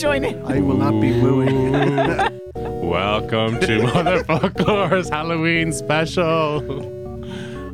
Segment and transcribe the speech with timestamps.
[0.00, 0.42] Join in.
[0.46, 1.72] I will not be wooing.
[2.54, 6.60] Welcome to Motherfoclóir's Halloween special.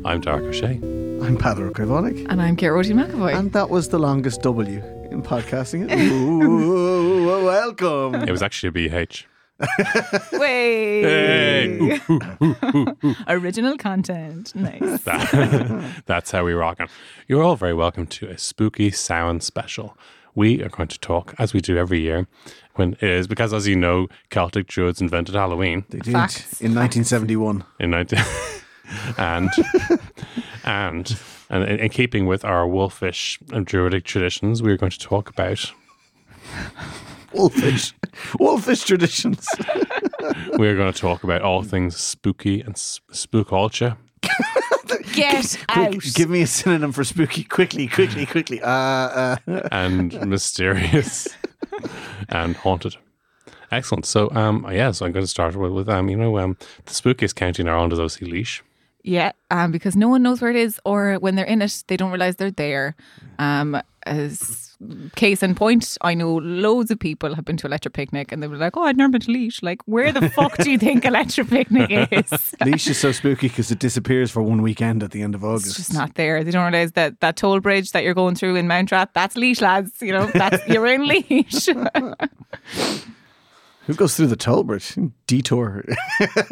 [0.05, 1.25] I'm Darach Ó Séaghdha.
[1.25, 2.25] I'm Peadar Krivonic.
[2.29, 3.33] And I'm Gearóidín McEvoy.
[3.33, 5.89] And that was the longest W in podcasting.
[6.11, 8.15] Ooh, welcome.
[8.15, 9.23] It was actually a BH.
[10.33, 11.01] Way.
[11.01, 11.99] Hey.
[13.29, 14.53] Original content.
[14.53, 15.03] Nice.
[15.03, 16.87] That- that's how we rockin'.
[17.29, 19.97] You're all very welcome to a spooky Samhain special.
[20.37, 22.27] We are going to talk, as we do every year,
[22.75, 26.61] when it is because, as you know, Celtic Druids invented Halloween They did Facts.
[26.61, 27.63] in 1971.
[27.79, 28.19] in 19
[29.17, 29.49] and
[30.63, 31.17] and
[31.49, 35.27] and in, in keeping with our wolfish and druidic traditions, we are going to talk
[35.27, 35.71] about
[37.33, 37.95] Wolfish.
[38.39, 39.43] Wolfish traditions.
[40.59, 43.97] we are going to talk about all things spooky and s- spookulture.
[45.13, 45.91] Get out.
[45.91, 47.43] Quick, give me a synonym for spooky.
[47.43, 48.61] Quickly, quickly, quickly.
[48.61, 49.37] Uh, uh,
[49.71, 51.27] and mysterious
[52.29, 52.97] and haunted.
[53.71, 54.05] Excellent.
[54.05, 56.93] So, um, yeah, so I'm going to start with, with um, you know, um, the
[56.93, 58.61] spookiest county in Ireland is obviously Laois.
[59.03, 61.95] Yeah, um, because no one knows where it is, or when they're in it, they
[61.95, 62.95] don't realize they're there.
[63.39, 64.66] Um, as
[65.15, 68.47] case in point, I know loads of people have been to Electric Picnic and they
[68.47, 71.05] were like, "Oh, I'd never been to Laois." Like, where the fuck do you think
[71.05, 72.55] Electric Picnic is?
[72.61, 75.67] Laois is so spooky because it disappears for one weekend at the end of August.
[75.67, 76.43] It's just not there.
[76.43, 79.61] They don't realize that that toll bridge that you're going through in Mountrath, that's Laois,
[79.61, 80.01] lads.
[80.01, 83.07] You know, that's you're in Laois.
[83.87, 84.95] Who goes through the toll bridge?
[85.27, 85.83] Detour.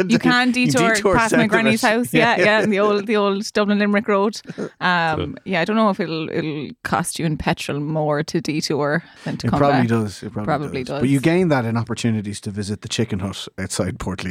[0.08, 2.14] You can detour, detour past my granny's house.
[2.14, 4.40] Yeah, yeah, and the old the old Dublin Limerick Road.
[4.80, 9.04] Um, yeah, I don't know if it'll it'll cost you in petrol more to detour
[9.24, 9.88] than to It come probably back.
[9.90, 10.24] does.
[10.24, 10.90] It probably, Probably does.
[10.96, 11.00] does.
[11.02, 14.24] But you gain that in opportunities to visit the chicken hut outside Port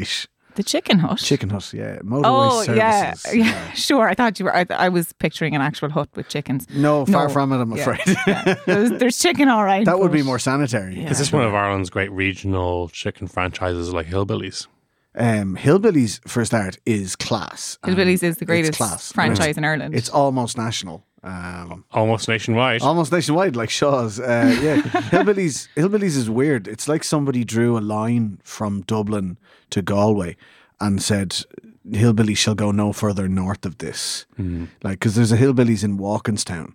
[0.57, 1.19] The chicken hut.
[1.19, 1.99] Chicken hut, yeah.
[1.99, 3.35] Motorway Oh yeah, services.
[3.47, 4.09] yeah, sure.
[4.09, 4.55] I thought you were.
[4.57, 6.67] I, I was picturing an actual hut with chickens.
[6.71, 7.33] No, far No.
[7.33, 8.17] from it, I'm Yeah, afraid.
[8.27, 8.55] yeah.
[8.67, 9.85] There's, there's chicken, all right.
[9.85, 11.01] that would be more sanitary.
[11.01, 11.11] Yeah.
[11.11, 14.67] Is this one of Ireland's great regional chicken franchises like Hillbillies?
[15.17, 17.79] Um, Hillbillies, for a start, is class.
[17.85, 19.13] Hillbillies is the greatest class.
[19.13, 19.95] franchise in Ireland.
[19.95, 21.05] It's almost national.
[21.25, 22.83] Um, Almost nationwide.
[22.83, 24.21] almost nationwide, like Shaw's.
[24.21, 24.77] Uh, yeah,
[25.11, 25.69] Hillbillies.
[25.75, 26.69] Hillbillies is weird.
[26.69, 29.39] It's like somebody drew a line from Dublin
[29.71, 30.37] to Galway
[30.81, 31.31] and said,
[31.89, 34.67] "Hillbillies shall go no further north of this." Hmm.
[34.83, 36.75] Like, because there's a Hillbillies in Walkinstown,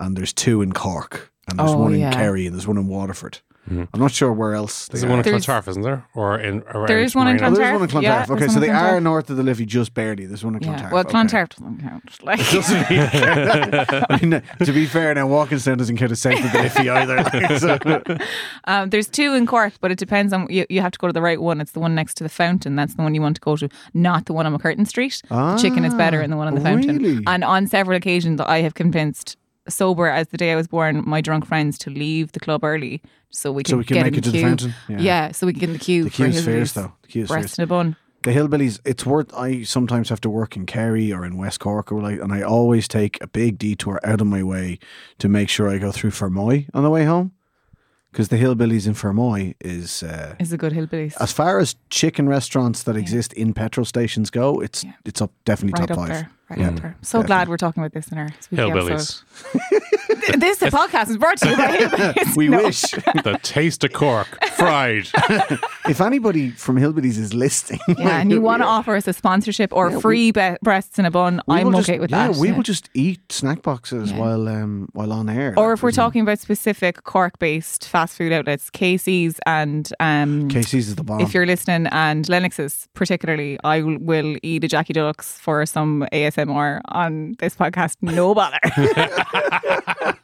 [0.00, 2.06] and there's two in Cork, and there's Oh, one yeah.
[2.08, 3.40] in Kerry, and there's one in Waterford.
[3.70, 4.88] I'm not sure where else.
[4.88, 6.04] There's one in Clontarf, isn't there?
[6.14, 7.72] Or in around There is one in Oh, there's Clontarf.
[7.74, 8.28] one in Clontarf.
[8.28, 10.26] Yeah, okay, so one they in are north of the Liffey, just barely.
[10.26, 10.68] There's one in yeah.
[10.68, 10.92] Clontarf.
[10.92, 11.10] Well, okay.
[11.10, 12.02] Clontarf doesn't count.
[12.22, 16.88] Like, I mean, to be fair, now Walkinstown doesn't count as south of the Liffey
[16.90, 17.16] either.
[17.16, 17.58] like,
[18.18, 18.18] so-
[18.64, 20.66] Um, there's two in Cork, but it depends on you.
[20.68, 21.60] You have to go to the right one.
[21.60, 22.76] It's the one next to the fountain.
[22.76, 25.20] That's the one you want to go to, not the one on MacCurtain Street.
[25.28, 26.98] the chicken is better than the one on the fountain.
[26.98, 27.24] really?
[27.26, 29.36] And on several occasions, I have convinced
[29.68, 33.00] sober as the day I was born, my drunk friends to leave the club early
[33.32, 34.48] so we can So we can get make in it to the the queue.
[34.48, 34.74] fountain?
[34.88, 34.98] Yeah.
[35.00, 35.32] Yeah.
[35.32, 36.04] so we can get in the queue.
[36.04, 36.44] The for queue's Hillbillies.
[36.44, 36.92] fierce, though.
[37.02, 37.58] The queue's Breast fierce.
[37.58, 37.96] in a bun.
[38.22, 39.34] the hillbillies, it's worth.
[39.34, 42.42] I sometimes have to work in Kerry or in West Cork or like, and I
[42.42, 44.78] always take a big detour out of my way
[45.18, 47.32] to make sure I go through Fermoy on the way home,
[48.12, 50.02] because the hillbillies in Fermoy is.
[50.04, 51.14] Uh, Is a good hillbillies.
[51.20, 54.92] as far as chicken restaurants that exist in petrol stations go, it's Yeah.
[55.04, 56.14] it's up definitely right top up five.
[56.16, 56.30] there.
[56.56, 56.94] Right, right.
[57.02, 59.22] So glad we're talking about this in our spooky Hillbillies.
[59.52, 60.40] episode.
[60.40, 62.36] this podcast is brought to you by Hillbillies.
[62.36, 62.62] We No.
[62.64, 62.80] wish.
[63.24, 65.08] the taste of Cork, fried.
[65.88, 69.72] if anybody from Hillbillies is listening, Yeah, and you want to offer us a sponsorship
[69.72, 72.36] or free be- breasts in a bun, I'm will okay with yeah, that.
[72.36, 72.56] we yeah.
[72.56, 75.54] will just eat snack boxes while um while on air.
[75.56, 79.90] or like, if we're there's no- talking about specific Cork-based fast food outlets, Casey's and
[80.00, 81.20] um, Casey's is the bomb.
[81.20, 86.06] if you're listening, and Lennox's particularly, I will, will eat a Jackie Deluxe for some
[86.46, 87.96] ASMR on this podcast.
[88.02, 88.58] No bother.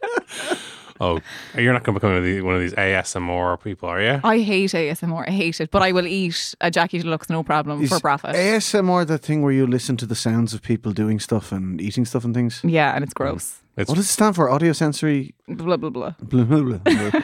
[1.01, 1.21] Oh,
[1.57, 4.21] you're not going to become one of these- one of these ASMR people, are you?
[4.25, 5.29] I hate ASMR.
[5.29, 8.35] I hate it, but I will eat a Jackie Deluxe, no problem, Is for profit.
[8.35, 12.05] ASMR the thing where you listen to the sounds of people doing stuff and eating
[12.05, 12.63] stuff and things?
[12.65, 13.61] yeah, and it's gross.
[13.77, 14.51] It's What does it stand for?
[14.51, 15.37] Audio sensory.
[15.47, 16.15] Blah blah blah.
[16.21, 17.21] Blah, blah, blah.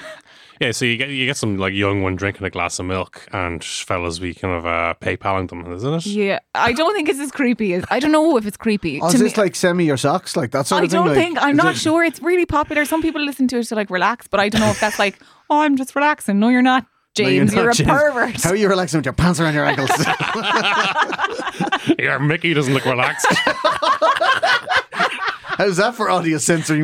[0.61, 0.71] Yeah.
[0.73, 3.63] So you get you get some like young one drinking a glass of milk, and
[3.65, 6.07] fellas be kind of uh, PayPaling them, isn't it?
[6.07, 9.01] Yeah, I don't think it's as creepy as I don't know if it's creepy.
[9.01, 10.91] oh, To is me- this like send me your socks, like that sort I of
[10.91, 10.99] thing?
[10.99, 12.03] don't like, think I'm not it- sure.
[12.05, 12.85] It's really popular.
[12.85, 15.19] Some people listen to it to like relax, but I don't know if that's like,
[15.51, 16.39] oh, I'm just relaxing.
[16.39, 16.89] No, you're not, No,
[17.25, 17.53] James.
[17.55, 17.91] not, you're a James.
[17.91, 18.43] pervert.
[18.43, 19.91] How are you relaxing with your pants around your ankles?
[21.99, 23.27] Yeah, Mickey doesn't look relaxed.
[25.57, 26.83] How's that for audio sensory?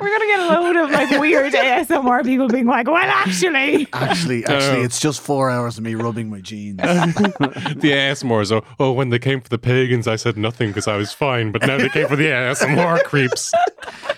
[0.00, 4.44] We're gonna get a load of like weird ASMR people being like, well, actually, actually,
[4.46, 4.82] actually, Oh.
[4.82, 6.76] it's just four hours of me rubbing my jeans.
[6.78, 10.88] the ASMR is, oh, oh, when they came for the pagans, I said nothing because
[10.88, 13.52] I was fine, but now they came for the ASMR creeps.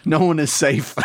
[0.04, 0.96] No one is safe.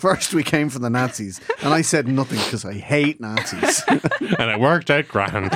[0.00, 3.82] First, we came for the Nazis, and I said nothing because I hate Nazis.
[3.88, 5.50] And it worked out grand.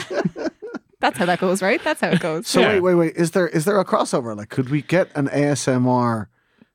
[1.00, 1.82] that's how that goes, right?
[1.85, 2.47] That's how it goes.
[2.49, 2.69] So Yeah.
[2.75, 3.17] wait, wait, wait.
[3.17, 4.35] Is there is there a crossover?
[4.37, 6.29] Like, could we get an ASMR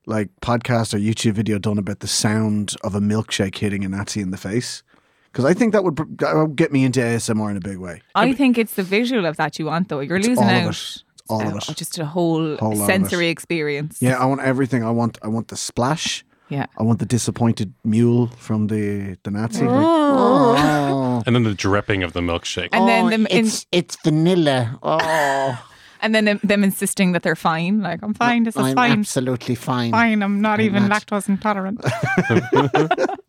[0.10, 4.22] like podcast or YouTube video done about the sound of a milkshake hitting a Nazi
[4.22, 4.84] in the face?
[5.32, 8.02] Because I think that would, that would get me into ASMR in a big way.
[8.16, 10.00] I think it's the visual of that you want, though.
[10.00, 10.70] You're losing all of out.
[10.72, 11.04] it.
[11.30, 11.78] All of uh, it.
[11.78, 14.02] Just a whole, Whole sensory experience.
[14.02, 14.84] Yeah, I want everything.
[14.84, 16.26] I want I want the splash.
[16.50, 16.66] Yeah.
[16.80, 19.66] I want the disappointed mule from the the Nazi.
[19.66, 21.24] Like, oh.
[21.28, 22.70] And then the dripping of the milkshake.
[22.72, 24.80] And then them in, it's vanilla.
[24.82, 25.64] Oh,
[26.01, 27.81] and then them, them insisting that they're fine.
[27.81, 28.44] Like I'm fine.
[28.44, 28.92] This is I'm fine.
[29.00, 29.92] absolutely fine.
[29.92, 30.24] Fine.
[30.24, 31.06] I'm not even not.
[31.06, 31.81] lactose intolerant.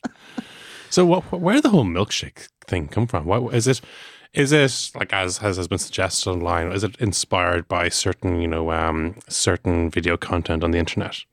[0.92, 3.24] So what, where did the whole milkshake thing come from?
[3.24, 3.80] What is it?
[4.34, 6.72] Is it like as has, has been suggested online?
[6.72, 11.24] Is it inspired by certain you know um, certain video content on the internet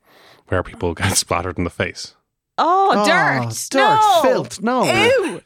[0.46, 2.14] where people get splattered in the face?
[2.56, 3.54] Oh, Oh, dirt.
[3.70, 4.20] dirt, no.
[4.22, 4.84] filth, no.
[4.84, 5.40] Ew.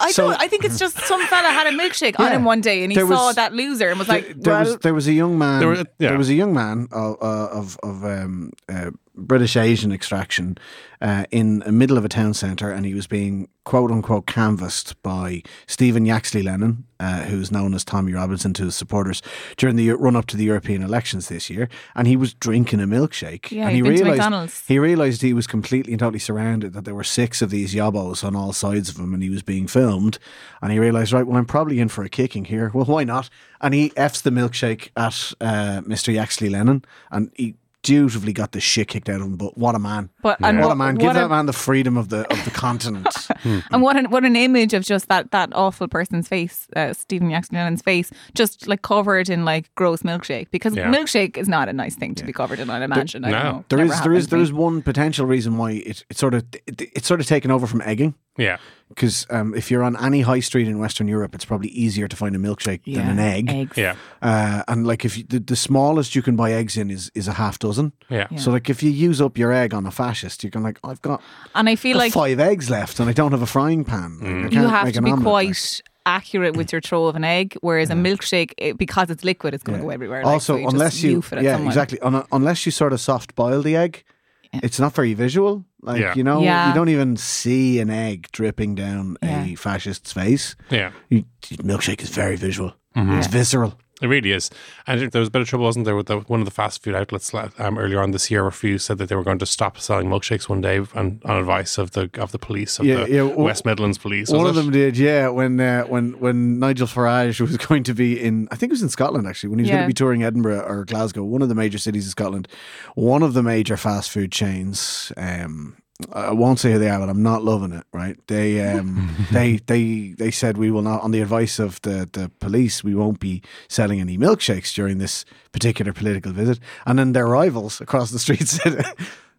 [0.00, 0.40] I So- don't.
[0.40, 3.02] I think it's just some fella had a milkshake on him one day, and he
[3.02, 5.60] was- saw that loser and was like, there "Well, was there was a young man.
[5.60, 6.16] There There, were- yeah.
[6.16, 10.56] was a young man of uh, of, of um, uh, British Asian extraction
[11.00, 15.00] uh, in the middle of a town centre, and he was being quote unquote canvassed
[15.02, 19.20] by Stephen Yaxley Lennon, uh, who's known as Tommy Robinson to his supporters
[19.56, 22.86] during the run up to the European elections this year, and he was drinking a
[22.86, 26.94] milkshake, Yeah, and he realized he realized he was completely and totally surrounded that there
[26.94, 30.18] were six of these yobos on all sides of him, and he was being filmed,
[30.62, 32.72] and he realized right, well, I'm probably in for a kicking here.
[32.78, 33.28] Well, why not?
[33.60, 36.14] And he f's the milkshake at uh, Mr.
[36.14, 37.56] Yaxley Lennon, and he
[37.88, 39.36] dutifully got the shit kicked out of him.
[39.36, 40.10] But what a man!
[40.22, 40.94] But and What what, a man!
[40.96, 43.06] what Give a- that man the freedom of the of the continent.
[43.72, 47.30] And what an, what an image of just that that awful person's face, uh, Stephen
[47.30, 50.48] Yaxley Lennon's face, just like covered in like gross milkshake.
[50.50, 50.92] Because Yeah.
[50.92, 52.68] milkshake is not a nice thing to be covered in.
[52.70, 53.24] I imagine.
[53.24, 53.50] I don't no.
[53.52, 53.64] know.
[53.68, 54.42] There Never is there is happened to there me.
[54.44, 57.66] is one potential reason why it, it's sort of it, it's sort of taken over
[57.66, 58.14] from egging.
[58.38, 58.56] Yeah,
[58.88, 62.16] Because um, if you're on any high street in Western Europe, it's probably easier to
[62.16, 63.50] find a milkshake than an egg.
[63.50, 63.76] Eggs.
[63.76, 67.10] yeah, Uh, and like if you, the, the smallest you can buy eggs in is,
[67.14, 67.92] is a half dozen.
[68.08, 68.28] yeah.
[68.36, 71.02] So like if you use up your egg on a fascist, you can like I've
[71.02, 71.20] got,
[71.54, 74.20] And I feel like five eggs left and I don't have a frying pan.
[74.44, 77.54] Like, I you have to be omelette, quite accurate with your throw of an egg,
[77.60, 79.90] whereas a milkshake, it, because it's liquid, it's going to like.
[79.90, 80.22] go everywhere.
[80.24, 81.66] like, Also, so you unless just you, it yeah, someone.
[81.68, 82.00] exactly.
[82.00, 84.04] Un- unless you sort of soft boil the egg,
[84.52, 85.64] it's not very visual.
[85.82, 86.14] Like Yeah.
[86.16, 86.68] you know, Yeah.
[86.68, 89.44] you don't even see an egg dripping down Yeah.
[89.44, 90.56] a fascist's face.
[90.70, 91.24] Yeah, You,
[91.62, 92.74] milkshake is very visual.
[92.96, 93.18] Mm-hmm.
[93.18, 93.78] It's visceral.
[94.00, 94.50] It really is.
[94.86, 96.82] And there was a bit of trouble, wasn't there, with the, one of the fast
[96.82, 99.78] food outlets um, earlier on this year refused, said that they were going to stop
[99.78, 103.10] selling milkshakes one day on, on advice of the of the police, of Yeah, the
[103.10, 104.30] yeah, well, West Midlands police.
[104.30, 104.62] One was of it?
[104.62, 105.28] them did, yeah.
[105.28, 108.82] When uh, when when Nigel Farage was going to be in, I think it was
[108.82, 109.50] in Scotland actually.
[109.50, 112.06] When he was going to be touring Edinburgh or Glasgow, one of the major cities
[112.06, 112.48] of Scotland,
[112.94, 115.12] one of the major fast food chains.
[115.16, 115.76] Um,
[116.12, 117.84] I won't say who they are, but I'm not loving it.
[117.92, 118.16] Right?
[118.28, 122.30] They um, they they they said we will not, on the advice of the the
[122.38, 126.60] police, we won't be selling any milkshakes during this particular political visit.
[126.86, 128.84] And then their rivals across the street said.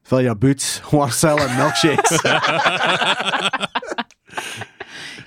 [0.03, 2.17] Fill your boots, we're selling milkshakes.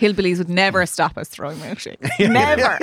[0.00, 2.00] Hillbillies would never stop us throwing milkshake.
[2.18, 2.78] Never.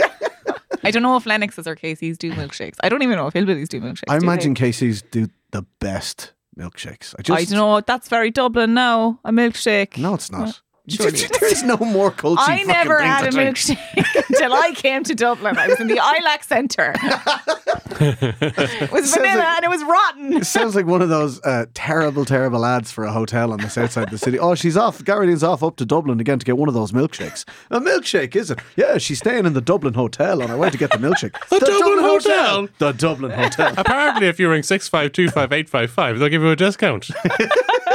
[0.84, 2.78] I don't know if Lennoxes or Casey's do milkshakes.
[2.82, 4.04] I don't even know if Hillbillies do milkshakes.
[4.08, 4.26] I do they?
[4.28, 7.16] imagine Casey's do the best milkshakes.
[7.18, 7.82] I just I don't know.
[7.82, 9.20] That's very Dublin now.
[9.24, 9.98] A milkshake.
[9.98, 10.62] No, it's not.
[10.90, 12.42] Surely There's no more culture.
[12.46, 13.78] I never had a milkshake
[14.30, 15.58] until I came to Dublin.
[15.58, 16.94] I was in the ILAC Centre.
[18.02, 20.34] it was vanilla like- and it was rotten.
[20.34, 23.70] It sounds like one of those uh, terrible, terrible ads for a hotel on the
[23.70, 24.40] south side of the city.
[24.40, 25.04] Oh, she's off.
[25.04, 27.46] Garrity's off up to Dublin again to get one of those milkshakes.
[27.72, 28.60] A milkshake, is it?
[28.76, 31.34] Yeah, she's staying in the Dublin Hotel on her way to get the milkshake.
[31.50, 32.68] the Dublin Hotel?
[32.78, 33.74] The Dublin Hotel.
[33.78, 36.56] Apparently, if you ring six five two five eight five five, they'll give you a
[36.56, 37.10] discount.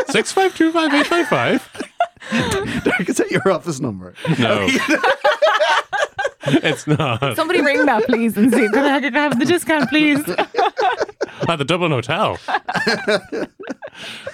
[0.09, 1.69] Six five two five eight five five.
[3.09, 4.15] Is that your office number?
[4.39, 4.67] No,
[6.63, 7.37] it's not.
[7.37, 8.69] Somebody ring that, please, and see.
[8.69, 10.27] Can I can I have the discount, please?
[11.49, 12.39] At the Dublin Hotel.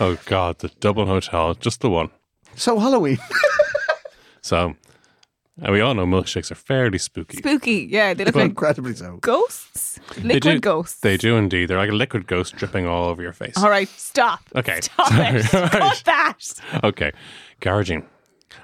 [0.00, 2.10] oh God, the Dublin Hotel, just the one.
[2.54, 3.18] So Halloween.
[4.42, 4.74] So,
[5.62, 7.36] and we all know milkshakes are fairly spooky.
[7.38, 7.88] Spooky.
[7.90, 9.18] Yeah, they look like Incredibly so.
[9.18, 9.98] ghosts.
[10.16, 11.00] They Liquid do, ghosts.
[11.00, 11.66] They do indeed.
[11.66, 13.56] They're like a liquid ghost dripping all over your face.
[13.56, 14.40] All right, stop.
[14.56, 15.36] Okay, Stop sorry.
[15.40, 15.54] it.
[15.54, 15.70] All right.
[15.72, 16.38] Cut that.
[16.84, 17.12] Okay,
[17.60, 18.04] Gearóidín,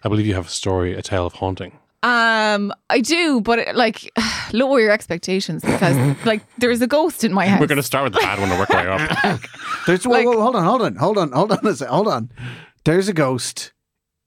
[0.05, 1.79] I believe you have a story, a tale of haunting.
[2.03, 4.13] Um, I do, but like,
[4.53, 7.61] lower your expectations because like there's a ghost in my house.
[7.61, 8.89] We're going to start with the bad one and work our way
[9.23, 9.41] up.
[9.87, 12.07] There's, whoa, Like- whoa, hold on, hold on, hold on, hold on a sec, hold
[12.09, 12.31] on.
[12.85, 13.73] There's a ghost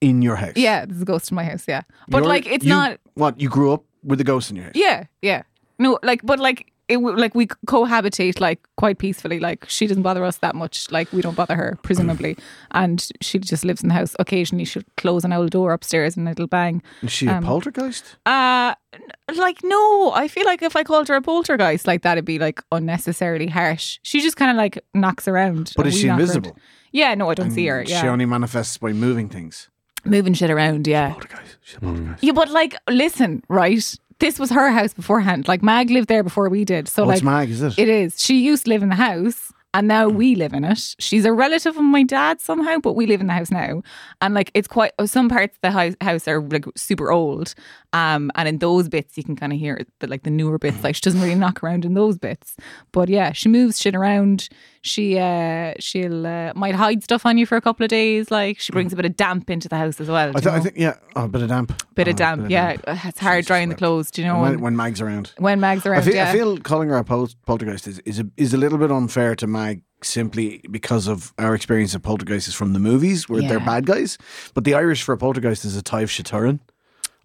[0.02, 0.54] in your house.
[0.56, 1.66] Yeah, there's a ghost in my house.
[1.68, 3.00] Yeah, but You're- like it's you- not.
[3.16, 4.74] What, you grew up with a ghost in your house?
[4.76, 5.44] Yeah, yeah.
[5.78, 9.40] No, like, but like it, w- like we cohabitate like quite peacefully.
[9.40, 10.90] Like she doesn't bother us that much.
[10.92, 12.38] Like we don't bother her, presumably,
[12.72, 14.16] and she just lives in the house.
[14.20, 16.82] Occasionally, she'll close an old door upstairs and it'll bang.
[17.04, 18.18] Is she a Um, poltergeist?
[18.26, 22.26] Uh n- like no, I feel like if I called her a poltergeist, like that'd
[22.26, 24.00] be like unnecessarily harsh.
[24.04, 25.72] She just kind of like knocks around.
[25.76, 26.22] But and is we she knock around.
[26.22, 26.58] invisible?
[26.92, 27.84] Yeah, no, I don't see her.
[27.86, 29.70] Yeah, She only manifests by moving things.
[30.06, 30.88] Moving shit around.
[30.88, 31.58] Yeah, Poltergeist.
[31.62, 31.86] She's a mm.
[31.86, 32.24] poltergeist.
[32.24, 33.96] yeah, but like, listen, right?
[34.20, 35.48] This was her house beforehand.
[35.48, 36.88] Like Mag lived there before we did.
[36.88, 37.80] So Oh, it's like, Mag, is it?
[37.80, 38.22] It is.
[38.22, 40.16] She used to live in the house and now mm.
[40.16, 40.96] we live in it.
[41.00, 43.84] She's a relative of my dad somehow, but we live in the house now.
[44.20, 47.54] And like it's quite oh, some parts of the house, house are like super old.
[47.94, 50.78] Um and in those bits you can kind of hear the like the newer bits.
[50.78, 50.84] Mm.
[50.84, 52.56] Like she doesn't really knock around in those bits.
[52.92, 54.50] But yeah, she moves shit around.
[54.82, 58.32] She uh she'll uh, might hide stuff on you for a couple of days.
[58.32, 60.30] Like she brings a bit of damp into the house as well.
[60.36, 61.84] I, th- I think, yeah, oh, a bit of damp.
[61.96, 62.50] bit Oh, of damp.
[62.50, 64.10] yeah, it's hard Jesus drying the clothes.
[64.12, 65.34] Do you know when, when, Mag's around.
[65.38, 66.00] when Mag's around?
[66.00, 66.30] I feel, yeah.
[66.30, 69.36] I feel calling her a pol- poltergeist is, is, a, is a little bit unfair
[69.36, 73.86] to Mag simply because of our experience of poltergeists from the movies where they're bad
[73.86, 74.18] guys.
[74.54, 76.60] But the Irish for a poltergeist is a Tyve Shaturin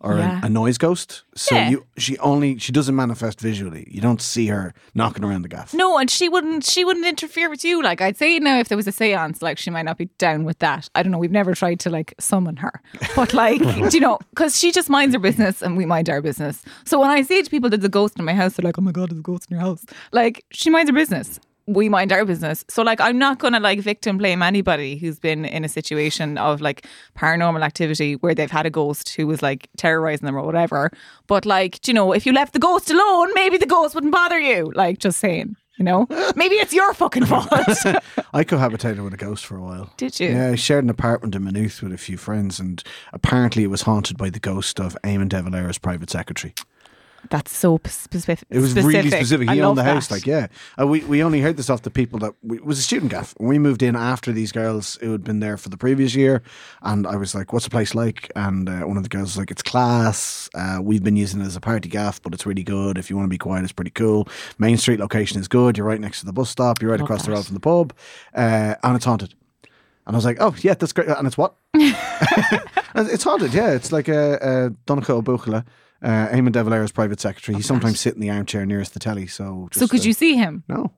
[0.05, 0.41] or Yeah.
[0.43, 1.25] a, a noise ghost.
[1.35, 1.71] So Yeah.
[1.71, 3.87] you she only she doesn't manifest visually.
[3.91, 5.73] You don't see her knocking around the gaff.
[5.75, 6.65] No, and she wouldn't.
[6.65, 7.83] She wouldn't interfere with you.
[7.83, 10.45] Like I'd say now, if there was a séance, like she might not be down
[10.45, 10.89] with that.
[10.95, 11.19] I don't know.
[11.19, 12.83] We've never tried to like summon her,
[13.17, 16.21] but like do you know, because she just minds her business and we mind our
[16.23, 16.63] business.
[16.85, 18.83] So when I say to people, "There's a ghost in my house," they're like, "Oh
[18.83, 21.41] my god, there's a ghost in your house." Like she minds her business.
[21.67, 22.65] We mind our business.
[22.69, 26.61] So like I'm not gonna like victim blame anybody who's been in a situation of
[26.61, 30.91] like paranormal activity where they've had a ghost who was like terrorizing them or whatever.
[31.27, 34.13] But like, do you know, if you left the ghost alone, maybe the ghost wouldn't
[34.13, 34.73] bother you.
[34.75, 35.57] Like just saying.
[35.79, 36.07] You know,
[36.37, 37.49] maybe it's your fucking fault.
[38.33, 39.93] I cohabitated with a ghost for a while.
[39.97, 40.29] Did you?
[40.29, 42.81] Yeah, I shared an apartment in Maynooth with a few friends, and
[43.13, 46.55] apparently it was haunted by the ghost of Eamon De Valera's private secretary.
[47.31, 48.47] That's so specific.
[48.51, 49.49] It was really specific.
[49.49, 50.15] I He owned the love house, that.
[50.15, 50.47] like yeah.
[50.79, 53.11] Uh, we we only heard this off the people that we, it was a student
[53.11, 53.35] gaff.
[53.39, 56.43] We moved in after these girls who had been there for the previous year,
[56.83, 59.39] and I was like, "What's the place like?" And uh, one of the girls was
[59.39, 60.49] like, "It's class.
[60.55, 62.99] Uh, we've been using it as a party gaff, but it's really good.
[62.99, 64.29] If you want to be quiet, it's pretty cool.
[64.59, 65.77] Main Street location is good.
[65.79, 66.81] You're right next to the bus stop.
[66.83, 67.93] You're right across the road from the pub,
[68.35, 69.35] uh, and it's haunted."
[70.07, 71.55] And I was like, "Oh yeah, that's great." And it's what?
[71.75, 73.55] it's haunted.
[73.55, 75.65] Yeah, it's like a, a Donegal Buchla.
[76.03, 77.57] Uh, Eamon De Valera's private secretary.
[77.57, 79.27] He sometimes sit in the armchair nearest the telly.
[79.27, 80.63] So, So could uh, you see him?
[80.69, 80.93] No,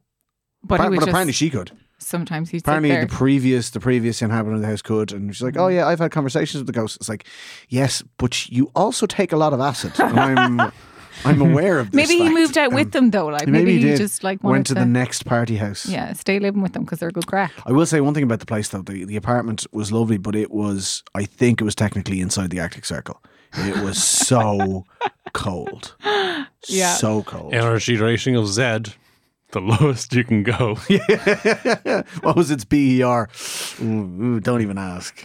[0.65, 1.71] But, but just, apparently she could.
[1.99, 3.07] sometimes he'd Apparently there.
[3.07, 6.01] the previous the previous inhabitant of the house could, and she's like, "Oh yeah, I've
[6.01, 7.25] had conversations with the ghost." It's like,
[7.69, 10.73] yes, but you also take a lot of acid, and I'm
[11.27, 12.09] I'm aware of this.
[12.09, 13.27] maybe he moved out with Um, them though.
[13.27, 15.87] Like Maybe, maybe, he he just like went to, the next party house.
[15.87, 17.53] yeah stay living with them because they're good crack.
[17.67, 18.83] I will say one thing about the place though.
[18.83, 22.61] The, the apartment was lovely, but it was I think it was technically inside the
[22.61, 23.21] Arctic Circle.
[23.59, 24.85] It was so
[25.33, 25.95] cold.
[26.69, 26.95] Yeah.
[26.95, 27.55] So cold.
[27.55, 28.93] Energy rating of Z,
[29.53, 30.75] the lowest you can go.
[32.23, 33.29] what was its BER?
[33.83, 35.25] Ooh, ooh, don't even ask.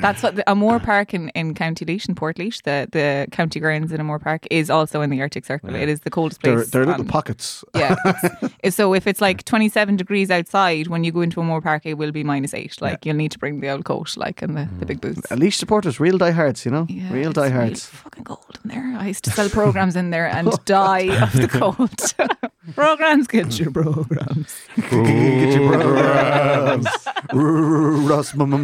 [0.00, 3.90] That's what the, O'Moore Park in, in County Laois in Portlaoise, the, the county grounds
[3.92, 5.74] in O'Moore Park, is also in the Arctic Circle.
[5.74, 6.70] It is the coldest They're, place.
[6.70, 7.64] they're little pockets.
[7.74, 7.96] Yeah.
[8.04, 11.86] it's- it's- so if it's like 27 degrees outside, when you go into O'Moore Park,
[11.86, 12.80] it will be minus eight.
[12.80, 15.14] Like you'll need to bring the old coat, like, and the, the big mm.
[15.14, 15.30] boots.
[15.32, 16.86] At least supporters, real diehards, you know?
[16.88, 17.86] Yeah, real it's really diehards.
[17.86, 18.96] fucking cold in there.
[18.98, 21.48] I used to sell programs in there and die of the
[22.38, 22.49] cold.
[22.72, 24.54] Programs, get your programs.
[24.76, 26.86] Get your programs.
[27.32, 28.58] Ross Mona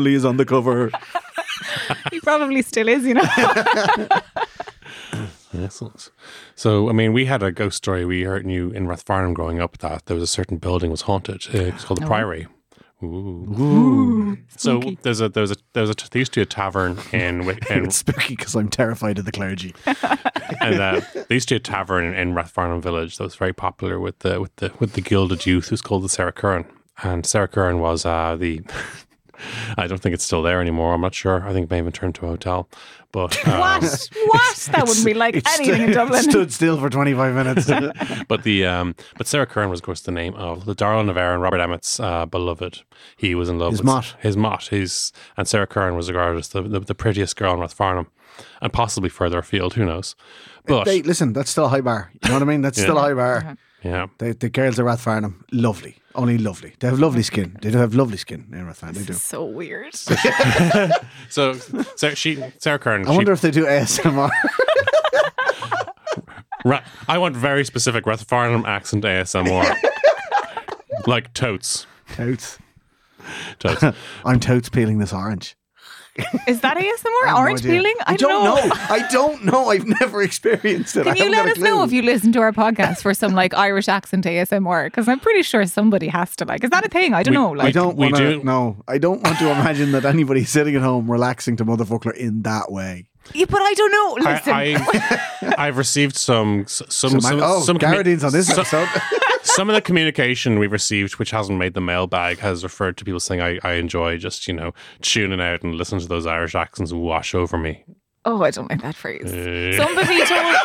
[0.00, 0.90] Lee is on the cover.
[2.10, 3.22] He probably still is, you know.
[5.54, 6.10] Excellent.
[6.54, 8.04] So, I mean, we had a ghost story.
[8.04, 11.46] We heard knew in Rathfarnham growing up that there was a certain building was haunted.
[11.54, 12.46] Uh, it's called the Priory.
[13.02, 14.36] Ooh.
[14.56, 17.58] So there's a there's a there's a there used to be a tavern in Wi-
[17.70, 19.74] in It's spooky because I'm terrified of the clergy.
[20.60, 23.52] and uh, there used to be a tavern in, in Rathfarnham village that was very
[23.52, 26.64] popular with the with the with the gilded youth who's called the Sarah Curran.
[27.02, 28.60] And Sarah Curran was uh, the
[29.76, 30.94] I don't think it's still there anymore.
[30.94, 31.46] I'm not sure.
[31.46, 32.68] I think it may have been turned to a hotel.
[33.12, 34.08] But uh, what?
[34.26, 34.56] What?
[34.72, 36.22] That wouldn't be like It anything stu- in Dublin.
[36.22, 38.24] stood still for 25 minutes.
[38.28, 41.16] but the um, but Sarah Curran was of course the name of the darling of
[41.16, 42.82] and Robert Emmet's uh, beloved.
[43.16, 44.16] He was in love His with mott.
[44.20, 44.66] his mott.
[44.68, 48.06] His and Sarah Curran was regarded as the, the, the prettiest girl in Rathfarnham,
[48.62, 49.74] and possibly further afield.
[49.74, 50.14] Who knows?
[50.64, 52.10] But Hey, listen, that's still a high bar.
[52.22, 52.62] You know what I mean?
[52.62, 53.56] That's still a high bar.
[53.82, 55.96] yeah, The, the girls at Rathfarnham, lovely.
[56.14, 56.74] Only lovely.
[56.78, 57.56] They have lovely skin.
[57.62, 58.94] They do have lovely skin in Rathfarnham.
[58.94, 59.12] They do.
[59.14, 59.94] so weird.
[61.28, 61.54] so
[61.96, 63.06] Sarah, she Sarah Curran.
[63.06, 64.30] I she- wonder if they do ASMR.
[66.64, 69.74] Ra- I want very specific Rathfarnham accent ASMR,
[71.06, 71.86] like totes.
[72.14, 72.58] Totes.
[73.58, 73.96] Totes.
[74.24, 75.56] I'm totes peeling this orange.
[76.46, 76.82] Is that ASMR?
[77.24, 77.94] I have no Orange peeling?
[78.06, 78.74] I, don't know.
[78.90, 79.68] I don't know.
[79.70, 81.06] I've never experienced it.
[81.06, 83.54] I Can you let us know if you listen to our podcast for some like
[83.54, 84.86] Irish accent ASMR?
[84.86, 86.64] Because I'm pretty sure somebody has to like.
[86.64, 87.14] Is that a thing?
[87.14, 87.50] I don't We- know.
[87.52, 88.32] Like, I don't we want to.
[88.38, 92.14] do- No, I don't want to imagine that anybody sitting at home relaxing to Motherfoclóir
[92.16, 93.08] in that way.
[93.32, 94.30] Yeah, but I don't know.
[94.30, 94.74] Listen, I,
[95.48, 98.88] I, I've received some some So some, man- oh, some commu- on this some- episode.
[99.42, 103.20] some of the communication we've received, which hasn't made the mailbag, has referred to people
[103.20, 106.92] saying, I, I enjoy just, you know, tuning out and listening to those Irish accents
[106.92, 107.84] wash over me.
[108.24, 109.32] oh, I don't like that phrase.
[109.32, 109.76] Eh.
[109.76, 110.56] Somebody told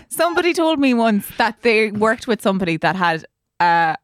[0.08, 3.24] somebody told me once that they worked with somebody that had
[3.60, 3.96] uh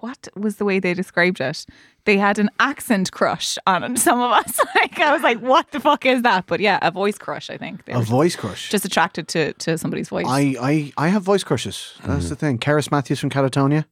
[0.00, 1.66] what was the way they described it?
[2.04, 4.58] They had an accent crush on some of us.
[4.74, 6.46] like I was like, what the fuck is that?
[6.46, 7.50] But yeah, a voice crush.
[7.50, 8.70] I think a voice crush.
[8.70, 10.26] just attracted to to somebody's voice.
[10.28, 11.94] I, I, I have voice crushes.
[12.04, 12.28] That's Mm.
[12.30, 12.58] the thing.
[12.58, 13.84] Cerys Matthews from Catatonia.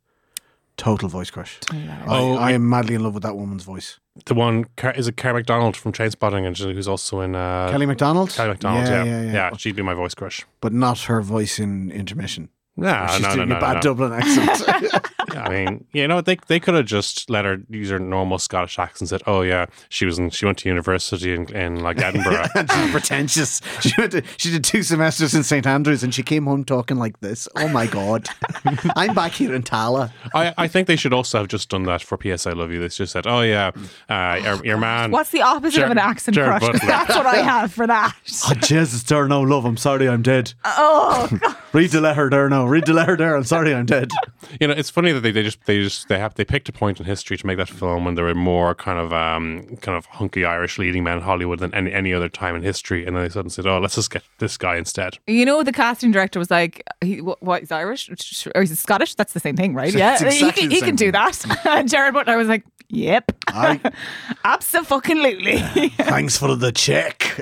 [0.77, 1.61] Total voice crush.
[2.09, 4.01] Oh, I, I am madly in love with that woman's voice.
[4.27, 8.31] The one, is it Carrie McDonald from Trainspotting, and who's also in uh, Kelly McDonald.
[8.31, 8.88] Kelly McDonald?
[8.88, 9.57] Yeah, Yeah, yeah, yeah.
[9.57, 10.45] she'd be my voice crush.
[10.61, 12.49] But not her voice in intermission.
[12.77, 13.81] Nah, She's no, no, doing no, a bad no.
[13.83, 15.11] Dublin accent.
[15.37, 18.79] I mean, you know, they they could have just let her use her normal Scottish
[18.81, 19.03] accent.
[19.03, 22.47] and Said, "Oh yeah, she was in, she went to university in, in like Edinburgh."
[22.57, 23.61] and she's pretentious.
[23.81, 26.97] She went to, she did two semesters in St Andrews, and she came home talking
[26.97, 27.49] like this.
[27.57, 28.29] Oh my god,
[28.97, 30.11] I'm back here in Tallaght.
[30.35, 32.81] I, I think they should also have just done that for PS I Love You.
[32.81, 33.71] They just said, "Oh yeah,
[34.09, 36.73] uh, your, your man." What's the opposite Ger- of an accent Gerard crush?
[36.73, 36.89] 'Cause Butler.
[36.97, 38.15] That's what I have for that.
[38.49, 39.65] Oh, Jesus, there, no love.
[39.65, 40.55] I'm sorry, I'm dead.
[40.65, 41.57] Oh, God.
[41.73, 42.70] Read the letter there now.
[42.70, 43.37] Read the letter there.
[43.37, 44.11] I'm sorry, I'm dead.
[44.61, 46.72] You know, it's funny that they, they just they just they have they picked a
[46.72, 49.96] point in history to make that film when there were more kind of um kind
[49.96, 53.16] of hunky Irish leading men in Hollywood than any any other time in history, and
[53.16, 56.12] then they suddenly said, "Oh, let's just get this guy instead." You know, the casting
[56.12, 58.11] director was like, he, what, what, he's Irish?
[58.55, 59.14] Or he's Scottish?
[59.14, 59.92] That's the same thing, right?
[59.92, 60.12] Yeah.
[60.12, 61.42] Exactly he can, he can do that.
[61.66, 63.33] and Gerard Butler was like, yep.
[63.48, 63.81] I,
[64.44, 65.59] Absolutely.
[65.88, 67.40] thanks for the check.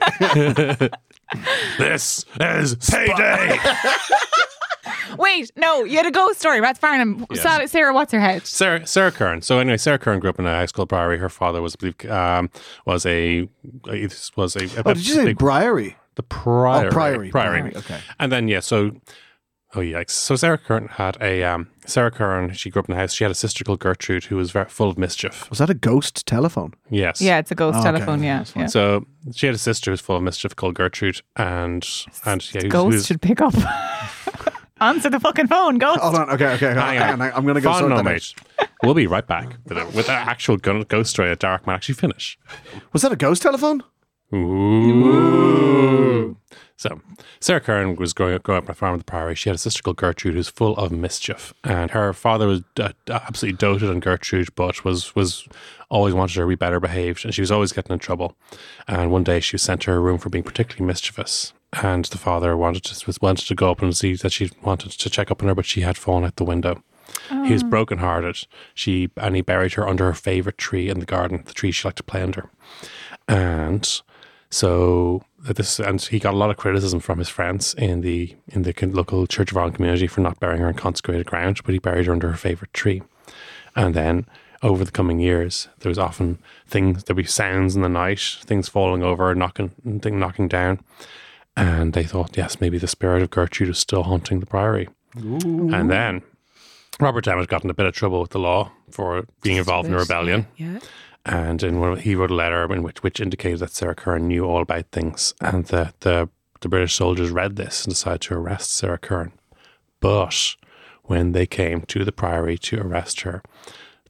[1.79, 3.59] This is payday.
[5.23, 6.61] Wait, no, you had a ghost story.
[6.61, 7.25] That's Farnham.
[7.35, 8.47] Sarah, Sarah, what's her head?
[8.47, 9.43] Sarah Sarah Curran.
[9.43, 11.19] So anyway, Sarah Curran grew up in a high school priory.
[11.19, 12.51] Her father was, I believe, um,
[12.87, 13.49] was a
[14.37, 15.97] was a, a Oh, did you say big- Briary?
[16.17, 17.71] the priory, Oh, Priory, priory.
[17.71, 18.01] Priory, okay.
[18.19, 18.91] And then yeah, so
[19.75, 20.11] oh yikes.
[20.11, 22.53] So Sarah Curran had a um, Sarah Curran.
[22.53, 23.15] She grew up in a house.
[23.15, 25.49] She had a sister called Gertrude who was very full of mischief.
[25.49, 26.75] Was that a ghost telephone?
[26.91, 27.23] Yes.
[27.23, 27.93] Yeah, it's a ghost Oh, okay.
[27.93, 28.23] telephone.
[28.23, 28.45] Yeah.
[28.55, 28.67] Yeah.
[28.67, 31.89] So she had a sister who was full of mischief called Gertrude, and
[32.27, 33.55] and yeah, who Ghost was- should pick up.
[34.83, 36.01] Answer the fucking phone, Ghost.
[36.01, 36.31] Hold on.
[36.31, 36.75] Okay, okay.
[36.75, 37.21] Hang Hang on.
[37.23, 37.33] on.
[37.35, 38.13] I'm going to go Fun sort no, that out.
[38.13, 38.35] mate.
[38.83, 41.75] We'll be right back with a, with an actual gun- ghost story that Darach might
[41.75, 42.37] actually finish.
[42.93, 43.83] Was that a ghost telephone?
[44.35, 46.37] Ooh.
[46.77, 47.01] So,
[47.39, 49.37] Sarah Curran was growing up, growing up on a farm in the Priory.
[49.37, 51.55] She had a sister called Gertrude who's full of mischief.
[51.63, 55.47] And her father was uh, absolutely doted on Gertrude, but was, was
[55.91, 57.25] always wanted her to be better behaved.
[57.25, 58.35] And she was always getting in trouble.
[58.89, 61.53] And one day she was sent to her room for being particularly mischievous.
[61.73, 64.93] And the father wanted to, was, wanted to go up and see that she wanted
[64.93, 66.83] to check up on her, but she had fallen out the window.
[67.45, 67.69] He was oh.
[67.69, 68.47] brokenhearted.
[68.75, 71.87] She and he buried her under her favorite tree in the garden, the tree she
[71.87, 72.51] liked to play under.
[73.29, 73.89] And
[74.51, 78.37] so uh, this and he got a lot of criticism from his friends in the
[78.49, 81.73] in the local Church of Ireland community for not burying her in consecrated ground, but
[81.73, 83.03] he buried her under her favorite tree.
[83.75, 84.27] And then
[84.63, 88.69] over the coming years, there was often things there'd be sounds in the night, things
[88.69, 90.81] falling over, knocking thing knocking down.
[91.57, 94.89] And they thought, yes, maybe the spirit of Gertrude is still haunting the priory.
[95.15, 96.23] And then
[96.99, 99.95] Robert Emmet got in a bit of trouble with the law for being involved in
[99.95, 100.47] a rebellion.
[100.57, 100.79] Yeah.
[101.27, 104.45] And in one, he wrote a letter in which, which indicated that Sarah Curran knew
[104.45, 106.29] all about things, and the, the
[106.63, 109.33] the British soldiers read this and decided to arrest Sarah Curran.
[110.01, 110.55] But
[111.03, 113.43] when they came to the priory to arrest her,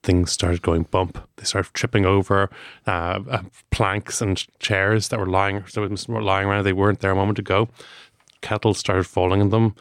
[0.02, 1.18] things started going bump.
[1.36, 2.50] They started tripping over
[2.86, 6.64] uh, uh, planks and chairs that were lying that were lying around.
[6.64, 7.68] They weren't there a moment ago.
[8.40, 9.74] Kettles started falling on them.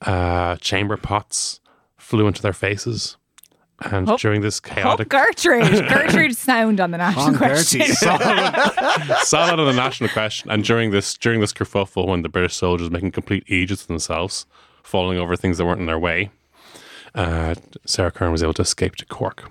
[0.00, 1.60] Uh, chamber pots
[1.98, 3.16] flew into their faces.
[3.82, 4.16] And Oh.
[4.16, 5.86] during this Oh, chaotic Gertrude.
[5.88, 7.80] Gertrude sound on the national On question.
[8.00, 9.14] Bertie.
[9.24, 10.50] solid on the national question.
[10.50, 14.46] And during this during this kerfuffle, when the British soldiers making complete idiots of themselves,
[14.82, 16.30] falling over things that weren't in their way,
[17.14, 19.50] uh, Sarah Curran was able to escape to Cork.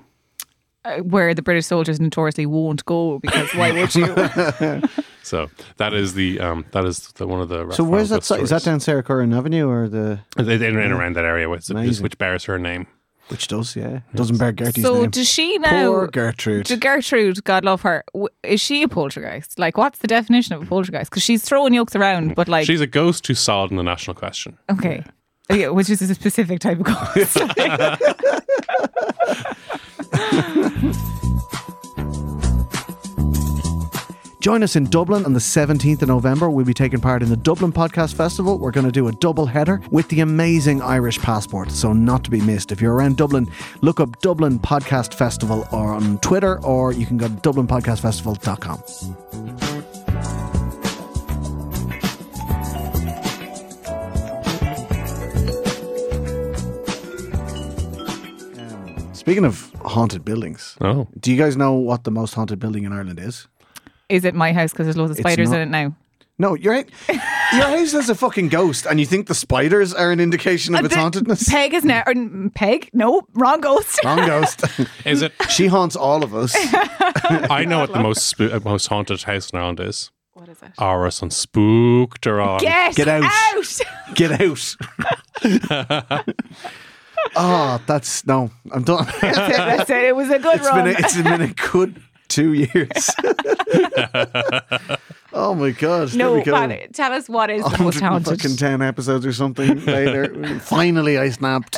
[0.86, 4.84] Uh, Where the British soldiers notoriously won't go because why would you?
[5.24, 7.72] So that is the um, that is the, one of the.
[7.72, 8.24] So where's that?
[8.24, 11.26] Farnborough si- Is that down Sarah Curran Avenue or the In, in and around that
[11.26, 12.86] area, which, which bears her name.
[13.30, 13.76] which does?
[13.76, 15.10] Yeah, doesn't bear Gertie's so name.
[15.10, 15.92] does she now?
[15.92, 16.68] Poor Gertrude.
[16.68, 18.04] To Gertrude, God love her,
[18.44, 19.58] is she a poltergeist?
[19.58, 21.10] Like, what's the definition of a poltergeist?
[21.10, 24.14] Because she's throwing yolks around, but like, She's a ghost who's solid in the national
[24.14, 24.60] question.
[24.70, 25.04] okay,
[25.50, 27.38] yeah, which is a specific type of ghost.
[34.46, 36.52] Join us in Dublin on the 17th of November.
[36.52, 38.60] We'll be taking part in the Dublin Podcast Festival.
[38.60, 42.30] We're going to do a double header with the amazing Irish passport, so not to
[42.30, 42.72] be missed.
[42.72, 43.50] If you're around Dublin,
[43.82, 49.65] look up Dublin Podcast Festival on Twitter, or you can go to dublinpodcastfestival.com.
[59.26, 62.94] Speaking of haunted buildings, Oh, do you guys know what the most haunted building in
[62.94, 63.48] Ireland is?
[64.08, 65.62] is it my house because there's loads of It's spiders not.
[65.62, 65.96] in it now?
[66.38, 70.20] No, your your house has a fucking ghost, and you think the spiders are an
[70.20, 71.50] indication of its The- hauntedness?
[71.50, 72.04] Peg is now.
[72.06, 72.90] or, mm, Peg?
[72.94, 74.00] No, wrong ghost.
[74.04, 74.62] Wrong ghost.
[75.06, 75.32] is it?
[75.50, 76.54] she haunts all of us.
[77.50, 80.12] I know what the most spoo- uh, most haunted house in Ireland is.
[80.34, 80.74] What is it?
[80.78, 82.60] Áras an Spook-taráin.
[82.60, 83.24] Get, Get out.
[83.24, 83.82] out.
[84.14, 84.76] Get out.
[87.36, 88.52] oh, that's no.
[88.72, 89.06] I'm done.
[89.22, 90.04] That's it.
[90.06, 93.10] It was a good It's been a, it's been a good two years.
[95.34, 96.16] oh my god!
[96.16, 96.52] No, go.
[96.54, 98.42] Pat, tell us what is the most haunted.
[98.42, 100.60] fucking ten episodes or something later.
[100.60, 101.78] Finally, I snapped.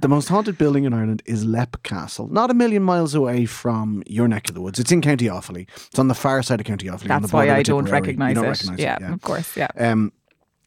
[0.00, 4.02] The most haunted building in Ireland is Lep Castle, not a million miles away from
[4.06, 4.78] your neck of the woods.
[4.78, 5.66] It's in County Offaly.
[5.86, 7.08] It's on the far side of County Offaly.
[7.08, 8.48] That's why I don't recognise You don't it.
[8.48, 9.56] recognise yeah, of course.
[9.56, 9.68] Yeah.
[9.78, 10.12] Um,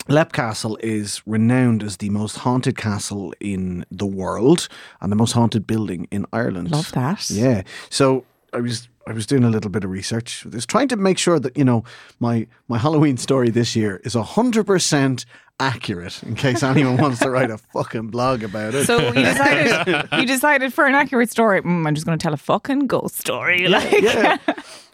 [0.09, 4.67] Leap Castle is renowned as the most haunted castle in the world
[5.01, 6.71] and the most haunted building in Ireland.
[6.71, 7.29] Love that.
[7.29, 7.63] Yeah.
[7.89, 10.45] So I was I was doing a little bit of research.
[10.45, 11.83] I was trying to make sure that you know
[12.19, 15.25] my my Halloween story this year is hundred percent
[15.59, 16.21] accurate.
[16.23, 18.85] In case anyone wants to write a fucking blog about it.
[18.85, 21.61] So you decided you decided for an accurate story.
[21.61, 23.67] Mm, I'm just going to tell a fucking ghost story.
[23.67, 24.37] Like, yeah.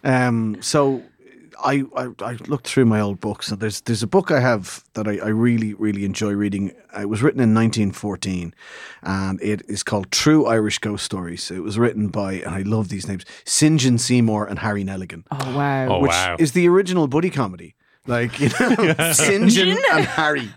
[0.06, 1.02] Um, so
[1.64, 4.84] I, I I looked through my old books and there's there's a book I have
[4.94, 6.72] that I, I really really enjoy reading.
[6.96, 8.54] Uh, it was written in 1914,
[9.02, 11.52] and it is called True Irish Ghost Stories.
[11.52, 15.24] It was written by and I love these names: St John Seymour and Harry Nelligan,
[15.32, 15.88] oh wow.
[15.88, 16.36] Oh, which wow.
[16.40, 17.76] is the original buddy comedy.
[18.06, 20.50] Like you know, St John and Harry,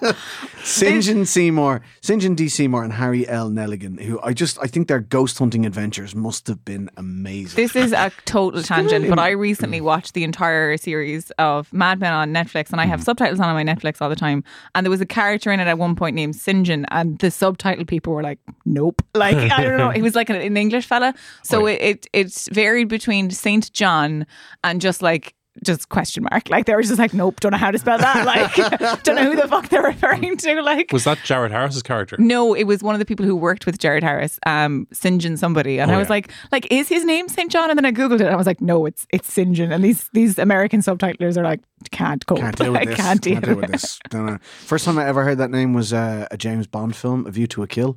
[0.62, 2.48] St John Seymour, St John D.
[2.48, 3.50] Seymour and Harry L.
[3.50, 7.56] Nelligan, who I just I think their ghost hunting adventures must have been amazing.
[7.56, 9.84] This is a total tangent, but I recently mm.
[9.84, 13.04] watched the entire series of Mad Men on Netflix, and I have mm.
[13.04, 14.44] subtitles on my Netflix all the time.
[14.76, 17.86] And there was a character in it at one point named Sinjin, and the subtitle
[17.86, 19.90] people were like, "Nope," like I don't know.
[19.90, 24.26] He was like an, an English fella, so it, it it varied between Saint John
[24.62, 25.34] and just like.
[25.62, 26.50] Just question mark.
[26.50, 28.24] Like they were just like, nope, don't know how to spell that.
[28.26, 30.60] Like, don't know who the fuck they're referring to.
[30.62, 32.16] Like, Was that Jared Harris's character?
[32.18, 35.20] no, it was one of the people who worked with Jared Harris, um, St.
[35.22, 36.10] John somebody, and Oh, I was yeah.
[36.14, 37.50] like, like, is his name St.
[37.52, 37.70] John?
[37.70, 39.52] And then I googled it, and I was like, no, it's it's St.
[39.54, 39.70] John.
[39.72, 41.60] And these these American subtitlers are like,
[41.92, 42.38] can't cope.
[42.40, 42.96] Can't deal with I this.
[42.96, 43.98] can't deal, with this.
[44.10, 44.38] Don't know.
[44.42, 47.46] First time I ever heard that name was uh, a James Bond film, A View
[47.48, 47.96] to a Kill.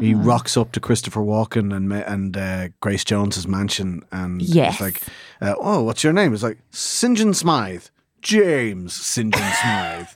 [0.00, 0.18] He Ah.
[0.22, 4.74] rocks up to Christopher Walken and and uh, Grace Jones's mansion, and Yes.
[4.74, 5.02] it's like,
[5.40, 7.16] uh, "Oh, what's your name?" It's like St.
[7.18, 7.84] John Smythe,
[8.20, 9.32] James St.
[9.34, 10.06] John Smythe.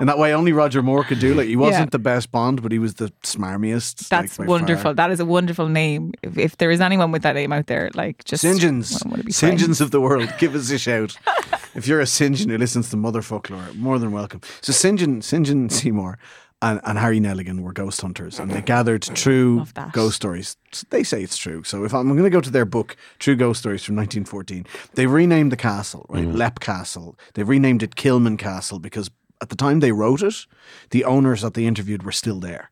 [0.00, 1.34] In that way, only Roger Moore could do.
[1.34, 1.90] Like he wasn't Yeah.
[1.90, 4.08] the best Bond, but he was the smarmiest.
[4.08, 4.82] That's like, wonderful.
[4.82, 4.94] far.
[4.94, 6.12] That is a wonderful name.
[6.20, 8.58] If, if there is anyone with that name out there, like just St.
[8.60, 9.56] John's, wanna- wanna be St.
[9.60, 11.16] John's of the world, give us a shout.
[11.76, 12.34] if you're a St.
[12.34, 14.40] John who listens to Motherfoclóir, more than welcome.
[14.62, 14.98] So St.
[14.98, 15.46] John, St.
[15.46, 16.18] John Seymour
[16.64, 20.56] and, and Harry Nelligan were ghost hunters and they gathered true ghost stories.
[20.90, 21.62] They say it's true.
[21.62, 25.06] So if I'm going to go to their book, True Ghost Stories from 1914, they
[25.06, 26.24] renamed the castle, right?
[26.24, 26.36] Mm-hmm.
[26.36, 27.16] Lep Castle.
[27.34, 30.46] They've renamed it Kilman Castle because at the time they wrote it,
[30.90, 32.70] the owners that they interviewed were still there.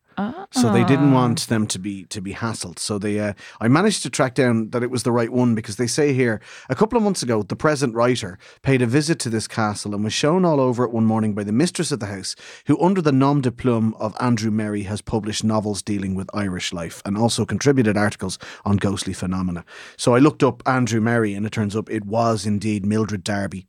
[0.51, 2.79] So they didn't want them to be to be hassled.
[2.79, 5.77] So they, uh, I managed to track down that it was the right one because
[5.77, 9.29] they say here a couple of months ago the present writer paid a visit to
[9.29, 12.05] this castle and was shown all over it one morning by the mistress of the
[12.07, 16.29] house, who under the nom de plume of Andrew Merry has published novels dealing with
[16.33, 19.65] Irish life and also contributed articles on ghostly phenomena.
[19.97, 23.65] So I looked up Andrew Merry and it turns up it was indeed Mildred Darby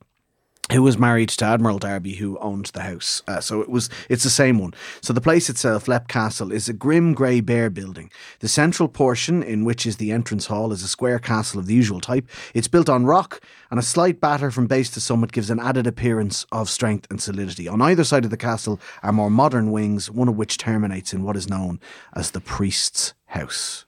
[0.71, 3.21] who was married to Admiral Darby, who owned the house.
[3.27, 4.73] Uh, so it was it's the same one.
[5.01, 8.09] So the place itself, Lep Castle, is a grim grey bare building.
[8.39, 11.75] The central portion, in which is the entrance hall, is a square castle of the
[11.75, 12.27] usual type.
[12.55, 15.85] It's built on rock, and a slight batter from base to summit gives an added
[15.85, 17.67] appearance of strength and solidity.
[17.67, 21.23] On either side of the castle are more modern wings, one of which terminates in
[21.23, 21.79] what is known
[22.15, 23.85] as the priest's house.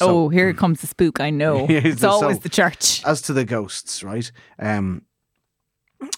[0.00, 1.20] oh, here comes the spook.
[1.20, 1.66] I know.
[1.70, 3.04] It's so- always the church.
[3.06, 4.30] as to the ghosts, right?
[4.58, 5.02] Um,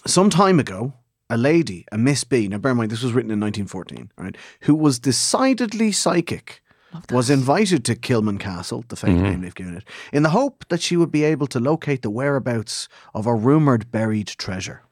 [0.05, 0.93] some time ago,
[1.29, 4.35] a lady, a Miss B, now bear in mind this was written in 1914, right,
[4.61, 6.61] who was decidedly psychic,
[7.09, 9.23] was invited to Kilman Castle, the fake mm-hmm.
[9.23, 12.09] name they've given it, in the hope that she would be able to locate the
[12.09, 14.83] whereabouts of a rumoured buried treasure.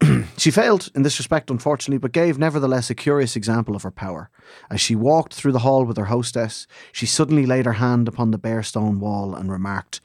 [0.36, 4.30] She failed in this respect, unfortunately, but gave nevertheless a curious example of her power.
[4.70, 8.30] As she walked through the hall with her hostess, she suddenly laid her hand upon
[8.30, 10.00] the bare stone wall and remarked,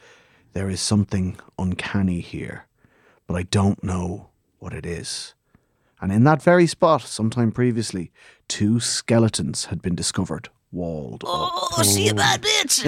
[0.54, 2.66] There is something uncanny here,
[3.28, 5.36] but I don't know what it is.
[6.00, 8.12] And in that very spot, sometime previously,
[8.48, 11.30] two skeletons had been discovered, walled up.
[11.32, 12.84] Oh, she a bad bitch.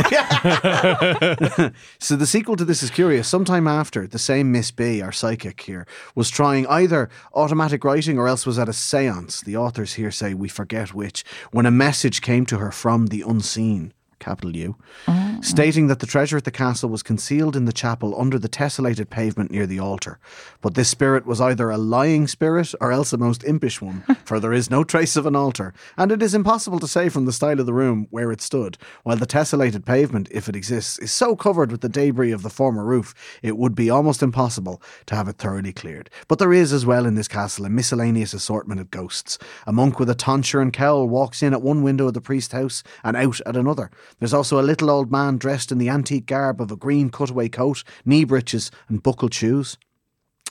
[1.99, 3.27] So the sequel to this is curious.
[3.27, 8.27] Sometime after, the same Miss B, our psychic here, was trying either automatic writing or
[8.27, 9.41] else was at a seance.
[9.41, 13.23] The authors here say we forget which, when a message came to her from the
[13.23, 13.93] unseen.
[14.19, 14.75] Capital U,
[15.07, 15.28] oh.
[15.41, 19.09] Stating that the treasure at the castle was concealed in the chapel under the tessellated
[19.09, 20.19] pavement near the altar.
[20.61, 24.39] But this spirit was either a lying spirit or else a most impish one, for
[24.39, 27.31] there is no trace of an altar, and it is impossible to say from the
[27.31, 31.11] style of the room where it stood, while the tessellated pavement, if it exists, is
[31.11, 35.15] so covered with the debris of the former roof, it would be almost impossible to
[35.15, 36.09] have it thoroughly cleared.
[36.27, 39.37] But there is as well in this castle a miscellaneous assortment of ghosts.
[39.65, 42.53] A monk with a tonsure and cowl walks in at one window of the priest's
[42.53, 43.89] house and out at another.
[44.19, 47.49] There's also a little old man dressed in the antique garb of a green cutaway
[47.49, 49.77] coat, knee breeches, and buckled shoes.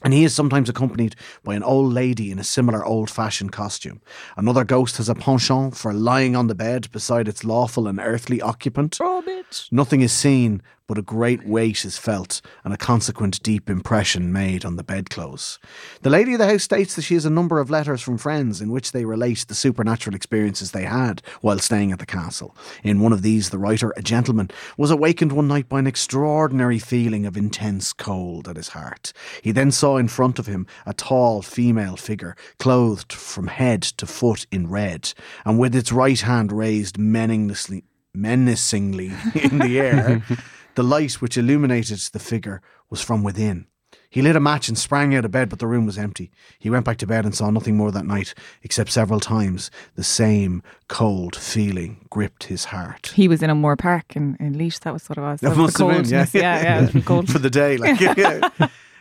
[0.04, 4.00] And he is sometimes accompanied by an old lady in a similar old fashioned costume.
[4.36, 8.40] Another ghost has a penchant for lying on the bed beside its lawful and earthly
[8.40, 8.98] occupant.
[9.00, 9.37] Oh,
[9.70, 14.64] Nothing is seen, but a great weight is felt and a consequent deep impression made
[14.64, 15.58] on the bedclothes.
[16.00, 18.62] The lady of the house states that she has a number of letters from friends
[18.62, 22.56] in which they relate the supernatural experiences they had while staying at the castle.
[22.82, 26.78] In one of these, the writer, a gentleman, was awakened one night by an extraordinary
[26.78, 29.12] feeling of intense cold at his heart.
[29.42, 34.06] He then saw in front of him a tall female figure, clothed from head to
[34.06, 35.12] foot in red,
[35.44, 37.84] and with its right hand raised menacingly
[38.14, 40.22] menacingly in the air.
[40.74, 43.66] the light which illuminated the figure was from within.
[44.10, 46.30] He lit a match and sprang out of bed, but the room was empty.
[46.58, 50.04] He went back to bed and saw nothing more that night, except several times the
[50.04, 53.12] same cold feeling gripped his heart.
[53.14, 54.78] He was in O'Moore Park in, in Laois.
[54.80, 55.40] That was what it was.
[55.40, 56.24] That That must the have been, yeah.
[56.24, 56.34] coldness.
[56.34, 57.28] yeah, yeah, cold.
[57.32, 57.76] for the day.
[57.76, 58.48] Like, yeah.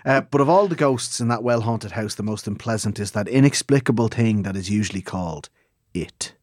[0.06, 3.12] Uh, but of all the ghosts in that well haunted house, the most unpleasant is
[3.12, 5.50] that inexplicable thing that is usually called
[5.94, 6.34] it.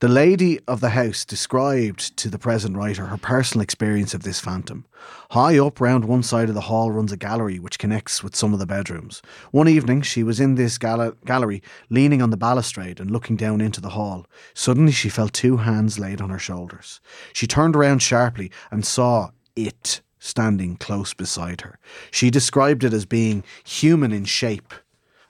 [0.00, 4.38] The lady of the house described to the present writer her personal experience of this
[4.38, 4.86] phantom.
[5.32, 8.52] High up round one side of the hall runs a gallery which connects with some
[8.52, 9.22] of the bedrooms.
[9.50, 13.80] One evening she was in this gallery, leaning on the balustrade and looking down into
[13.80, 14.24] the hall.
[14.54, 17.00] Suddenly she felt two hands laid on her shoulders.
[17.32, 21.76] She turned around sharply and saw it standing close beside her.
[22.12, 24.74] She described it as being human in shape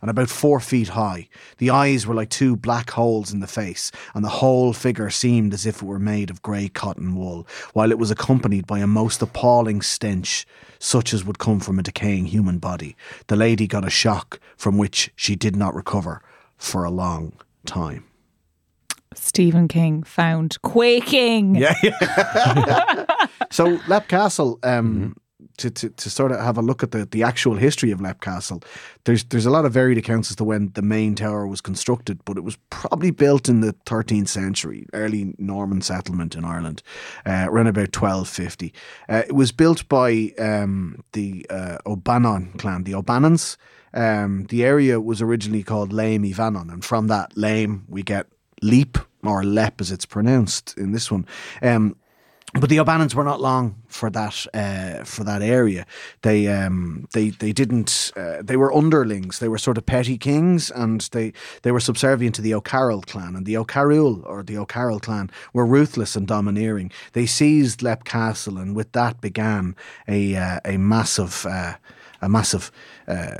[0.00, 1.28] and about four feet high.
[1.58, 5.52] The eyes were like two black holes in the face, and the whole figure seemed
[5.54, 8.86] as if it were made of grey cotton wool, while it was accompanied by a
[8.86, 10.46] most appalling stench,
[10.78, 12.96] such as would come from a decaying human body.
[13.26, 16.22] The lady got a shock from which she did not recover
[16.56, 17.32] for a long
[17.66, 18.04] time.
[19.14, 21.56] Stephen King found quaking.
[21.56, 23.06] Yeah.
[23.50, 25.16] so Lep Castle, um,
[25.58, 28.20] to, to, to sort of have a look at the, the actual history of Lep
[28.20, 28.62] Castle,
[29.04, 32.24] there's there's a lot of varied accounts as to when the main tower was constructed,
[32.24, 36.82] but it was probably built in the 13th century, early Norman settlement in Ireland,
[37.26, 38.72] uh, around about 1250.
[39.08, 43.56] Uh, it was built by um, the uh, O'Bannon clan, the O'Bannons.
[43.94, 48.26] Um, the area was originally called Lame Ivanon, and from that Lame we get
[48.62, 51.26] Leap or Lep as it's pronounced in this one.
[51.62, 51.96] Um,
[52.58, 55.86] but the O'Bannons were not long for that uh, for that area.
[56.22, 58.12] They um, they they didn't.
[58.16, 59.38] Uh, they were underlings.
[59.38, 63.36] They were sort of petty kings, and they they were subservient to the O'Carroll clan.
[63.36, 66.92] And the O'Carroll or the O'Carroll clan were ruthless and domineering.
[67.12, 71.74] They seized Lep Castle, and with that began a uh, a massive uh,
[72.20, 72.70] a massive.
[73.06, 73.36] Uh,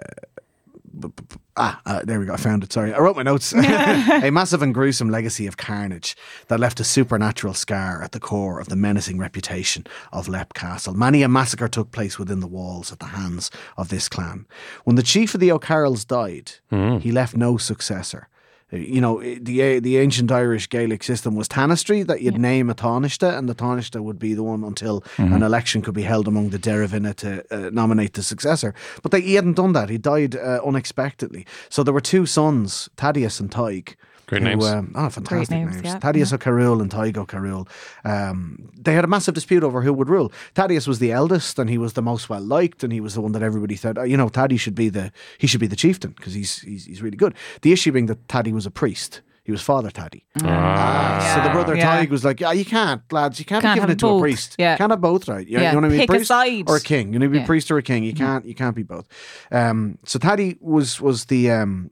[1.57, 2.35] Ah, uh, there we go.
[2.35, 2.73] I found it.
[2.73, 2.93] Sorry.
[2.95, 3.53] I wrote my notes.
[3.55, 6.17] a massive and gruesome legacy of carnage
[6.49, 10.95] that left a supernatural scar at the core of the menacing reputation of Lep Castle.
[10.95, 14.47] Many a massacre took place within the walls at the hands of this clan.
[14.85, 16.53] When the chief of the O'Carrolls died,
[17.01, 18.29] he left no successor.
[18.71, 23.39] You know, the the ancient Irish Gaelic system was tanistry that you'd name a Taoiseach,
[23.39, 26.59] and the Taoiseach would be the one until an election could be held among the
[26.59, 28.75] derbhfhine to uh, nominate the successor.
[29.03, 29.89] But they, he hadn't done that.
[29.89, 31.47] He died uh, unexpectedly.
[31.71, 33.97] So there were two sons, Thaddeus and Tig.
[34.29, 34.65] Great who, names.
[34.67, 35.85] Um, oh, fantastic names, names.
[35.87, 35.99] yeah.
[35.99, 37.67] Thaddeus O'Carroll and Tig O'Carroll.
[38.05, 40.31] Um, they had a massive dispute over who would rule.
[40.55, 43.21] Thaddeus was the eldest, and he was the most well liked, and he was the
[43.23, 45.77] one that everybody said, oh, you know, Thaddy should be the he should be the
[45.77, 47.35] chieftain because he's, he's he's really good.
[47.63, 49.23] The issue being that Thaddy was a priest.
[49.45, 50.27] He was Father Taddy.
[50.45, 51.33] Ah.
[51.35, 52.01] So the brother yeah.
[52.01, 54.07] Tig was like, yeah, you can't, lads, you can't, Can't be giving have it to
[54.07, 54.21] both.
[54.21, 54.57] a priest.
[54.59, 54.73] Yeah.
[54.73, 55.47] You can't have both, right?
[55.49, 55.71] You, Yeah.
[55.73, 56.65] you want to be a Pick a side.
[56.69, 57.15] or a king.
[57.15, 57.43] You need to be a Yeah.
[57.45, 57.47] Mm-hmm.
[57.47, 58.05] priest or a king.
[58.05, 59.09] You can't, you can't be both.
[59.51, 61.91] Um, so Taddy was was the um,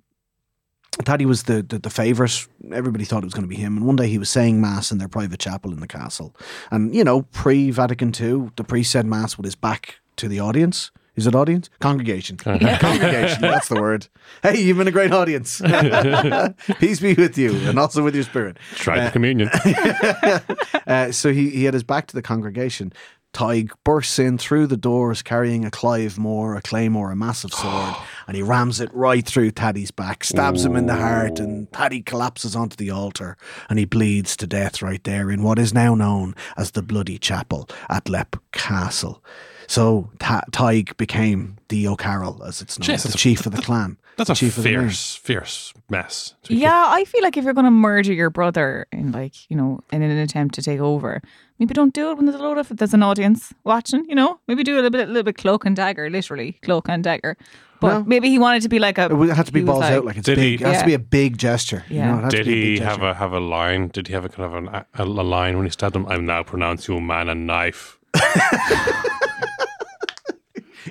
[1.05, 2.47] Taddy was the, the, the favourite.
[2.73, 3.77] Everybody thought it was going to be him.
[3.77, 6.35] And one day he was saying mass in their private chapel in the castle.
[6.71, 10.41] And, you know, pre Vatican II, the priest said mass with his back to the
[10.41, 10.91] audience.
[11.17, 11.71] Is it audience?
[11.81, 12.37] Congregation.
[12.37, 14.09] Congregation, that's the word.
[14.43, 15.63] Hey, you've been a great audience.
[16.79, 18.59] Peace be with you and also with your spirit.
[18.75, 19.51] Tried the communion.
[20.87, 22.93] Uh, so he, he had his back to the congregation.
[23.37, 27.95] Tig bursts in through the doors carrying a Clive Moore, a claymore, a massive sword,
[28.27, 32.01] and he rams it right through Taddy's back, stabs him in the heart, and Taddy
[32.03, 33.37] collapses onto the altar
[33.69, 37.19] and he bleeds to death right there in what is now known as the Bloody
[37.19, 39.23] Chapel at Lep Castle.
[39.67, 43.53] So Ta- Tig became the O'Carroll, as it's known, Jeez, the that's a- chief of
[43.53, 43.99] the clan.
[44.17, 44.81] That's the a chief of the name.
[44.81, 46.35] fierce, fierce mess.
[46.45, 49.35] to be Yeah, I feel like if you're going to murder your brother in like
[49.51, 51.21] you know in an attempt to take over,
[51.59, 54.05] maybe don't do it when there's a load of there's an audience watching.
[54.09, 56.89] You know, maybe do a little bit, a little bit cloak and dagger, literally cloak
[56.89, 57.37] and dagger.
[57.79, 58.05] But No.
[58.05, 59.05] maybe he wanted to be like a.
[59.05, 60.61] It would have to be he was balls out, like it's Did big.
[60.61, 61.85] he- It has to be a big gesture.
[61.89, 62.11] you Yeah.
[62.13, 63.89] know, it has to Did be he big have a have a line?
[63.89, 66.07] Did he have a kind of an, a, a line when he stabbed him?
[66.09, 67.99] I'm now pronounce you man and knife.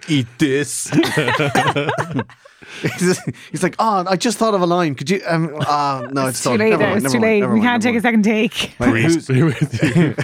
[0.08, 0.92] eat this.
[2.82, 3.20] he's,
[3.52, 4.96] he's like, oh, I just thought of a line.
[4.96, 5.22] Could you?
[5.28, 6.60] Um, uh, no, it's, It's too done.
[6.60, 6.70] late.
[6.72, 7.40] Never now, mind, It's never too mind, late.
[7.42, 8.80] never We mind, can't take never a second take.
[8.80, 10.16] mind.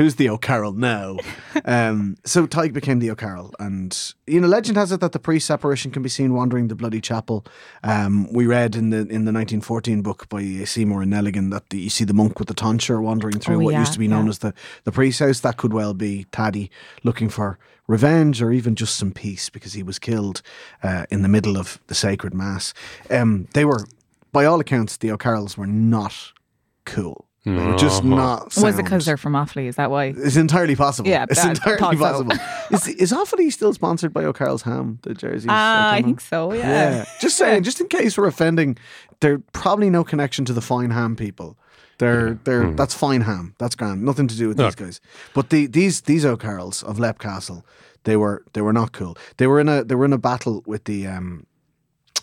[0.00, 0.32] Who's, be with you.
[0.32, 1.16] who's the O'Carroll now?
[1.64, 5.50] Um, so Tig became the O'Carroll, and you know, legend has it that the priest
[5.50, 7.44] apparition can be seen wandering the bloody chapel.
[7.82, 11.78] Um, we read in the in the 1914 book by Seymour and Neligan that the,
[11.78, 14.08] you see the monk with the tonsure wandering through Oh, what yeah, used to be
[14.08, 14.30] known yeah.
[14.30, 15.40] as the the priest's house.
[15.40, 16.70] That could well be Taddy
[17.02, 20.42] looking for revenge or even just some peace because he was killed
[20.82, 22.72] uh, in the middle of the sacred mass.
[23.10, 23.84] Um, they were,
[24.32, 26.32] by all accounts, the O'Carrolls were not
[26.84, 27.26] cool.
[27.44, 28.54] They were just not.
[28.56, 29.66] Was it because they're from Offaly?
[29.66, 30.12] Is that why?
[30.16, 31.08] It's entirely possible.
[31.08, 32.24] Yeah, it's entirely thought so.
[32.24, 32.36] possible.
[32.70, 34.98] is is Offaly still sponsored by O'Carroll's Ham?
[35.02, 35.46] The jerseys.
[35.48, 36.52] Ah, I don't think so.
[36.52, 36.68] Yeah.
[36.68, 38.76] Yeah, just saying, just in case we're offending,
[39.20, 41.56] they're probably no connection to the fine ham people.
[41.98, 43.54] They're they're that's fine ham.
[43.58, 44.02] That's grand.
[44.02, 44.64] Nothing to do with No.
[44.64, 45.00] these guys.
[45.34, 47.64] But the these these O'Carrolls of Lep Castle,
[48.04, 49.16] they were they were not cool.
[49.38, 51.46] They were in a they were in a battle with the um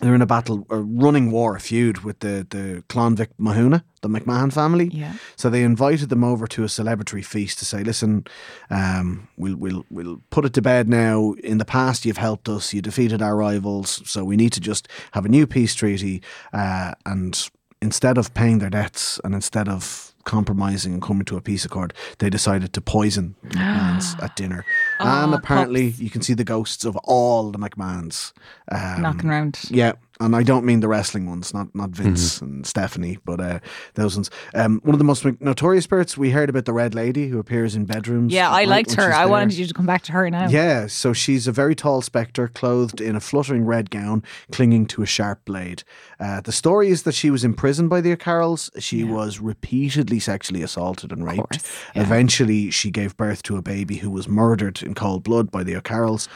[0.00, 3.82] they were in a battle, a running war, a feud with the the Clonvic Mahuna,
[4.02, 4.90] the McMahon family.
[4.92, 5.14] Yeah.
[5.36, 8.24] So they invited them over to a celebratory feast to say, "Listen,
[8.70, 11.34] um, we'll we'll we'll put it to bed now.
[11.44, 12.72] In the past, you've helped us.
[12.72, 14.02] You defeated our rivals.
[14.08, 16.22] So we need to just have a new peace treaty.
[16.52, 21.40] Uh, and instead of paying their debts, and instead of compromising and coming to a
[21.40, 24.64] peace accord, they decided to poison the McMahons at dinner.
[25.00, 26.00] And Oh, apparently, pups.
[26.00, 28.32] you can see the ghosts of all the McMahons
[28.70, 29.60] um, Knocking around.
[29.70, 32.44] yeah, and I don't mean the wrestling ones, not not Vince Mm-hmm.
[32.44, 33.58] and Stephanie, but uh,
[33.94, 34.30] those ones.
[34.54, 37.74] Um, one of the most notorious spirits we heard about the Red Lady who appears
[37.74, 38.32] in bedrooms.
[38.32, 39.12] Yeah, I liked her.
[39.12, 40.48] I wanted you to come back to her now.
[40.48, 45.02] Yeah, so she's a very tall spectre clothed in a fluttering red gown, clinging to
[45.02, 45.82] a sharp blade.
[46.20, 48.70] Uh, the story is that she was imprisoned by the O'Carrolls.
[48.78, 51.58] She was repeatedly sexually assaulted and raped.
[51.94, 52.02] yeah.
[52.02, 55.76] Eventually, she gave birth to a baby who was murdered in cold blood by the
[55.76, 56.28] O'Carrolls.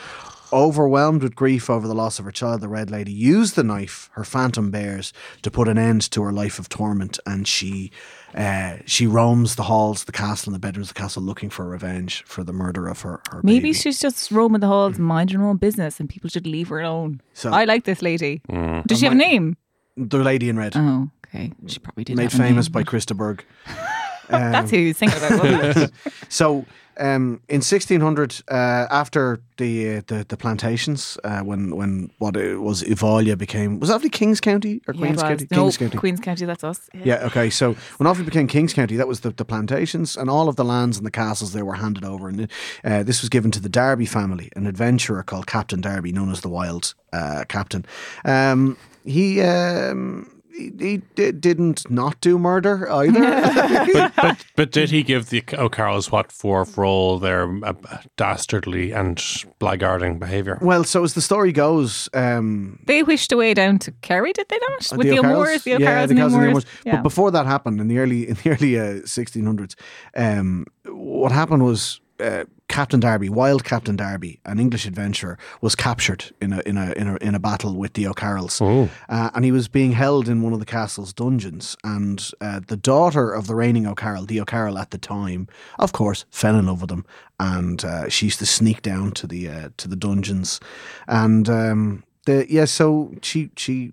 [0.53, 4.11] Overwhelmed with grief over the loss of her child, the Red Lady used the knife
[4.13, 7.91] her phantom bears to put an end to her life of torment, and she
[8.35, 11.67] uh, she roams the halls, the castle, and the bedrooms of the castle looking for
[11.67, 13.21] revenge for the murder of her.
[13.31, 13.73] her Maybe baby.
[13.73, 17.21] she's just roaming the halls, minding her own business, and people should leave her alone.
[17.35, 18.43] So- I like this lady.
[18.49, 18.87] Mm.
[18.87, 19.57] Does she have a name?
[19.97, 20.73] the Lady in Red.
[20.77, 21.53] Oh, okay.
[21.67, 22.17] She probably did.
[22.17, 22.73] made have a famous name.
[22.73, 23.45] by Chris de Burgh.
[24.29, 25.31] That's who he's singing about.
[25.43, 25.93] wasn't it?
[26.31, 26.65] So
[26.99, 28.55] um, in 1600, uh,
[28.91, 33.89] after the, uh, the the plantations, uh, when when what it was Offaly became was
[33.89, 35.23] that actually Kings County or Queens was.
[35.23, 35.47] County?
[35.51, 35.99] No, Kings County.
[35.99, 36.45] Queen's County.
[36.45, 36.91] That's us.
[36.95, 37.51] Yeah, okay.
[37.51, 40.65] So when Offaly became Kings County, that was the, the plantations and all of the
[40.65, 42.29] lands and the castles they were handed over.
[42.29, 42.51] And
[42.85, 46.41] uh, this was given to the Darby family, an adventurer called Captain Darby, known as
[46.41, 47.85] the Wild uh, Captain.
[48.25, 49.41] Um, he.
[49.41, 54.13] Um, he, he did, didn't not do murder either.
[54.17, 57.75] but but did he give the O'Carrolls what for for all their uh,
[58.17, 59.17] dastardly and
[59.61, 60.59] blackguarding behaviour?
[60.63, 64.59] well, so as the story goes, um, They wished away down to Kerry, did they
[64.69, 64.93] not?
[64.97, 65.65] With the, O'Carrolls?
[65.65, 66.47] The O'Carrolls the and the O'Carrolls and the O'Moores.
[66.49, 66.67] O'Moores.
[66.85, 66.97] Yeah.
[66.97, 69.75] But before that happened in the early in the early uh, 1600s,
[70.17, 76.25] um, what happened was uh, Captain Darby, Wild Captain Darby, an English adventurer, was captured
[76.41, 78.89] in a in a in a, in a battle with the O'Carrolls, Oh.
[79.09, 81.77] uh, and he was being held in one of the castle's dungeons.
[81.85, 85.47] And uh, the daughter of the reigning O'Carroll, the O'Carroll at the time,
[85.79, 87.05] of course, fell in love with him,
[87.39, 90.59] and uh, she used to sneak down to the uh, to the dungeons,
[91.07, 93.93] and um, the yeah, so she she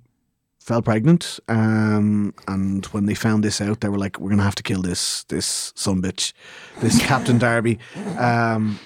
[0.70, 1.40] fell pregnant.
[1.48, 4.82] Um, and when they found this out, they were like, "We're gonna have to kill
[4.82, 6.34] this this son bitch,
[6.80, 7.78] this Captain Darby."
[8.18, 8.80] Um,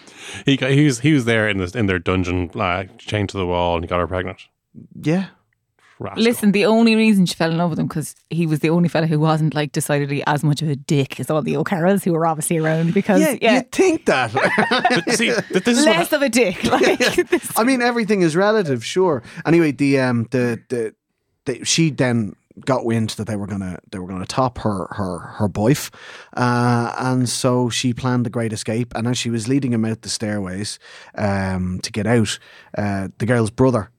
[0.45, 3.37] He got, he was he was there in this in their dungeon, uh, chained to
[3.37, 4.39] the wall, and he got her pregnant.
[5.01, 5.25] yeah,
[5.99, 6.23] Rascal.
[6.23, 8.87] Listen, the only reason she fell in love with him because he was the only
[8.89, 12.13] fella who wasn't like decidedly as much of a dick as all the O'Carrolls who
[12.13, 12.93] were obviously around.
[12.93, 14.31] Because yeah, yeah, you'd think that.
[15.05, 16.63] But see, th- this is what, less of a dick.
[16.73, 19.21] Like this- I mean, everything is relative, sure.
[19.45, 20.95] Anyway, the um, the the,
[21.45, 22.35] the she then
[22.65, 25.91] got wind that they were gonna they were gonna top her her her boyf,
[26.35, 28.93] uh, and so she planned the great escape.
[28.95, 30.79] And as she was leading him out the stairways
[31.15, 32.37] um, to get out,
[32.77, 33.89] uh, the girl's brother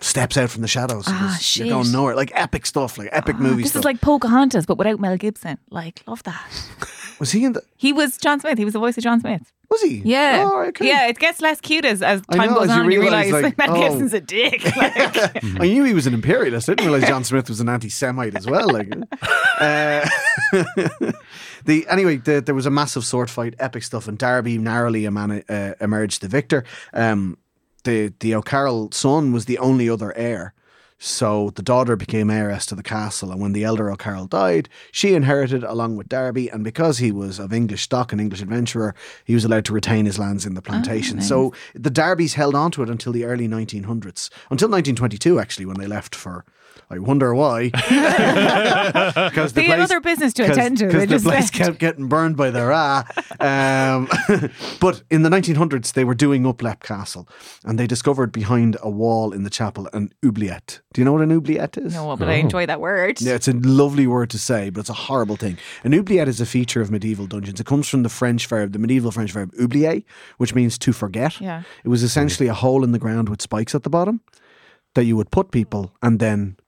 [0.00, 1.04] steps out from the shadows.
[1.06, 1.56] Ah, goes.
[1.56, 3.80] You're going nowhere, like epic stuff, like epic movie this stuff.
[3.80, 5.58] is like Pocahontas, but without Mel Gibson.
[5.70, 6.42] Like, love that.
[7.18, 7.62] was he in the?
[7.76, 8.58] He was John Smith.
[8.58, 9.52] He was the voice of John Smith.
[9.70, 10.02] Was he?
[10.04, 10.48] Yeah.
[10.50, 10.88] Oh, okay.
[10.88, 13.00] Yeah, it gets less cute as, as time know, goes as you on and you
[13.02, 13.80] realise like, Mel oh.
[13.80, 14.64] Gibson's a dick.
[14.80, 16.68] Like, I knew he was an imperialist.
[16.68, 18.68] I didn't realize John Smith was an anti-Semite as well.
[18.68, 18.88] Like,
[19.60, 20.08] uh,
[21.64, 25.74] the anyway, the, there was a massive sword fight, epic stuff, and Darby narrowly uh,
[25.80, 26.64] emerged the victor.
[26.92, 27.36] Um,
[27.84, 30.54] the the O'Carroll son was the only other heir.
[31.02, 35.14] So the daughter became heiress to the castle, and when the elder O'Carroll died, she
[35.14, 36.50] inherited along with Darby.
[36.50, 38.94] And because he was of English stock, and English adventurer,
[39.24, 41.20] he was allowed to retain his lands in the plantation.
[41.20, 45.64] Ah, so the Darbys held on to it until the early 1900s, until 1922, actually,
[45.64, 46.44] when they left for.
[46.90, 47.70] I wonder why.
[49.30, 51.54] Because They had other business to attend to, Because the just place left.
[51.54, 53.04] kept getting burned by the Ra.
[53.38, 54.08] Um,
[54.80, 57.28] but in the 1900s, they were doing up Lep Castle,
[57.64, 60.80] and they discovered behind a wall in the chapel an oubliette.
[60.92, 61.94] Do you know what an oubliette is?
[61.94, 63.20] no, but I enjoy that word.
[63.20, 65.58] Yeah, it's a lovely word to say, but it's a horrible thing.
[65.84, 67.60] An oubliette is a feature of medieval dungeons.
[67.60, 70.02] It comes from the French verb, the medieval French verb oublier,
[70.38, 71.40] which means to forget.
[71.40, 71.62] Yeah.
[71.84, 74.20] It was essentially a hole in the ground with spikes at the bottom
[74.94, 76.59] that you would put people and then a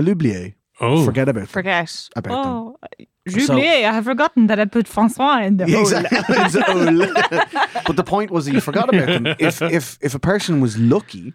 [0.00, 1.46] l'oublier, oh, forget about them.
[1.48, 2.08] Forget.
[2.16, 2.88] About oh, them.
[3.00, 6.18] oh, Jubilee, I have forgotten that I put Francois in the Yeah, exactly.
[6.28, 7.82] It's a hole.
[7.86, 9.26] but the point was that you forgot about them.
[9.38, 11.32] If, if, if a person was lucky,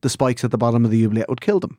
[0.00, 1.78] the spikes at the bottom of the oubliette would kill them.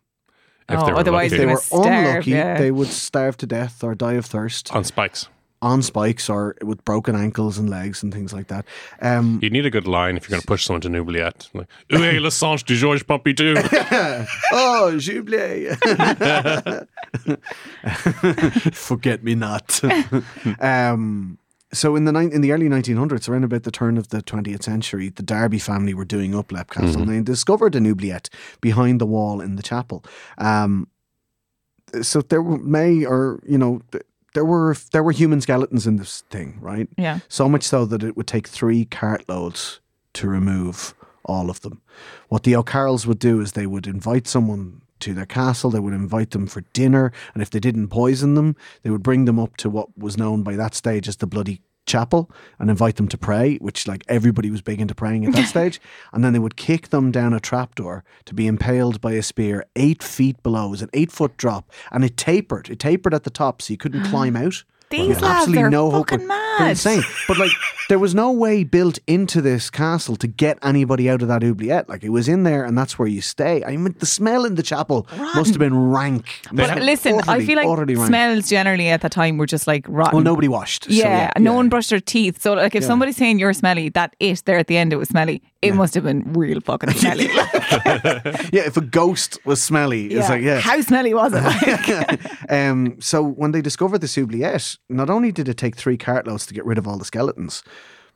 [0.70, 2.58] if Oh, they were otherwise If they gonna were starve, unlucky, yeah.
[2.60, 4.72] they would starve to death or die of thirst.
[4.76, 5.28] on spikes.
[5.64, 8.66] On spikes or with broken ankles and legs and things like that.
[9.02, 11.48] Um, You need a good line if you're going to push someone to an oubliette.
[11.54, 13.56] Like, est le sang de Georges Pompidou?
[14.52, 15.70] oh, Jubilee.
[18.74, 19.80] Forget me not.
[20.60, 21.38] um,
[21.72, 24.64] so in the nine in the early 1900s, around about the turn of the 20th
[24.64, 28.30] century, the Darby family were doing up Lep Castle and they discovered an oubliette
[28.62, 30.04] behind the wall in the chapel.
[30.38, 30.88] Um,
[32.02, 33.82] so there may or you know
[34.34, 36.88] there were there were human skeletons in this thing, right?
[36.98, 37.20] Yeah.
[37.28, 39.80] So much so that it would take three cartloads
[40.14, 40.94] to remove
[41.26, 41.82] all of them.
[42.30, 45.94] What the O'Carrolls would do is they would invite someone to their castle, they would
[45.94, 49.58] invite them for dinner, and if they didn't poison them, they would bring them up
[49.58, 52.30] to what was known by that stage as the Bloody Chapel
[52.60, 55.82] and invite them to pray, which like everybody was big into praying at that stage.
[56.12, 59.66] And then they would kick them down a trapdoor to be impaled by a spear
[59.76, 60.68] eight feet below.
[60.68, 62.70] It was an eight foot drop and it tapered.
[62.70, 64.64] It tapered at the top so you couldn't climb out.
[64.90, 66.10] These lads absolutely are no hope.
[66.10, 66.53] fucking They're mad.
[66.60, 67.02] Insane.
[67.28, 67.52] But like,
[67.90, 71.90] there was no way built into this castle to get anybody out of that oubliette.
[71.90, 73.64] Like, it was in there, and that's where you stay.
[73.64, 76.42] I mean, the smell in the chapel must have been rank.
[76.52, 80.16] But listen, I feel like utterly smells generally at the time were just like rotten.
[80.16, 80.86] Well, nobody washed.
[80.86, 81.58] so Yeah, no yeah.
[81.58, 82.42] one brushed their teeth.
[82.42, 85.10] So, like, if somebody's saying you're smelly, that it there at the end, it was
[85.10, 85.42] smelly.
[85.62, 87.30] It must have been real fucking smelly.
[88.54, 90.60] Yeah, if a ghost was smelly, it's like yeah.
[90.60, 92.20] How smelly was it?
[92.50, 96.54] um, so when they discovered the oubliette, not only did it take three cartloads to
[96.54, 97.64] get rid of all the skeletons,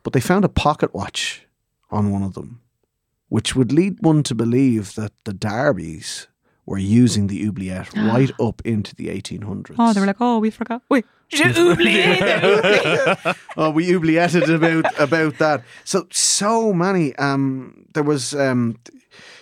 [0.02, 1.46] but they found a pocket watch
[1.90, 2.60] on one of them,
[3.28, 6.26] which would lead one to believe that the Darbys
[6.66, 9.74] were using the oubliette right up into the 1800s.
[9.78, 10.82] oh, they were like, oh, we forgot.
[10.88, 11.04] Wait,
[13.56, 15.62] oh, we oublietted about about that.
[15.84, 17.14] So so many.
[17.16, 18.78] Um, there was um,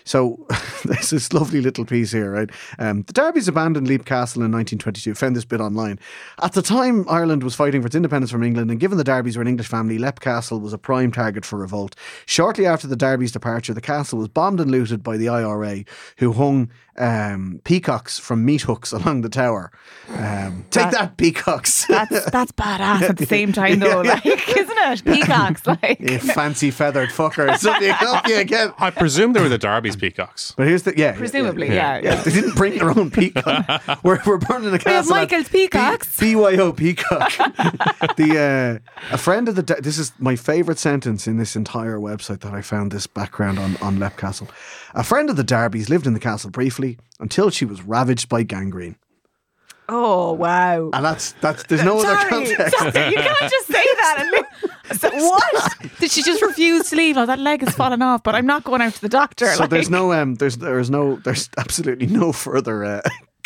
[0.07, 0.47] so
[0.85, 2.49] there's this lovely little piece here, right?
[2.79, 5.15] Um, the Darby's abandoned Leap Castle in 1922.
[5.15, 5.99] Found this bit online.
[6.43, 9.37] At the time, Ireland was fighting for its independence from England, and given the Darbys
[9.37, 11.97] were an English family, Leap Castle was a prime target for revolt.
[12.25, 15.85] Shortly after the Darby's departure, the castle was bombed and looted by the IRA,
[16.19, 19.71] who hung um, peacocks from meat hooks along the tower.
[20.09, 21.87] Um, take that, peacocks!
[21.87, 25.05] That's that's badass at the same time though, like isn't it?
[25.05, 27.59] Peacocks, like you fancy feathered fuckers.
[27.59, 28.73] Something help you again.
[28.79, 30.55] I presume they were the Darby's peacocks.
[30.57, 31.99] But here's the yeah, yeah, presumably, yeah.
[31.99, 32.15] yeah.
[32.15, 32.23] yeah.
[32.23, 34.05] They didn't bring their own peacock.
[34.05, 35.15] we're, we're burning a have castle.
[35.15, 36.19] at Michael's peacocks.
[36.19, 37.33] B- BYO peacock.
[38.17, 41.99] the uh, a friend of the de- this is my favorite sentence in this entire
[41.99, 44.49] website that I found this background on on Lep Castle.
[44.95, 46.86] A friend of the Darbys lived in the castle briefly
[47.21, 48.97] until she was ravaged by gangrene,
[49.89, 50.91] Oh wow.
[50.93, 52.77] and that's that's there's no other context.
[52.79, 54.17] sorry, you can't just say that.
[54.21, 55.75] And li- so, what?
[56.01, 57.17] Did she just refuse to leave?
[57.17, 59.47] Oh, that leg has fallen off, but I'm not going out to the doctor.
[59.47, 63.01] So like, there's no um there's there's no there's absolutely no further uh,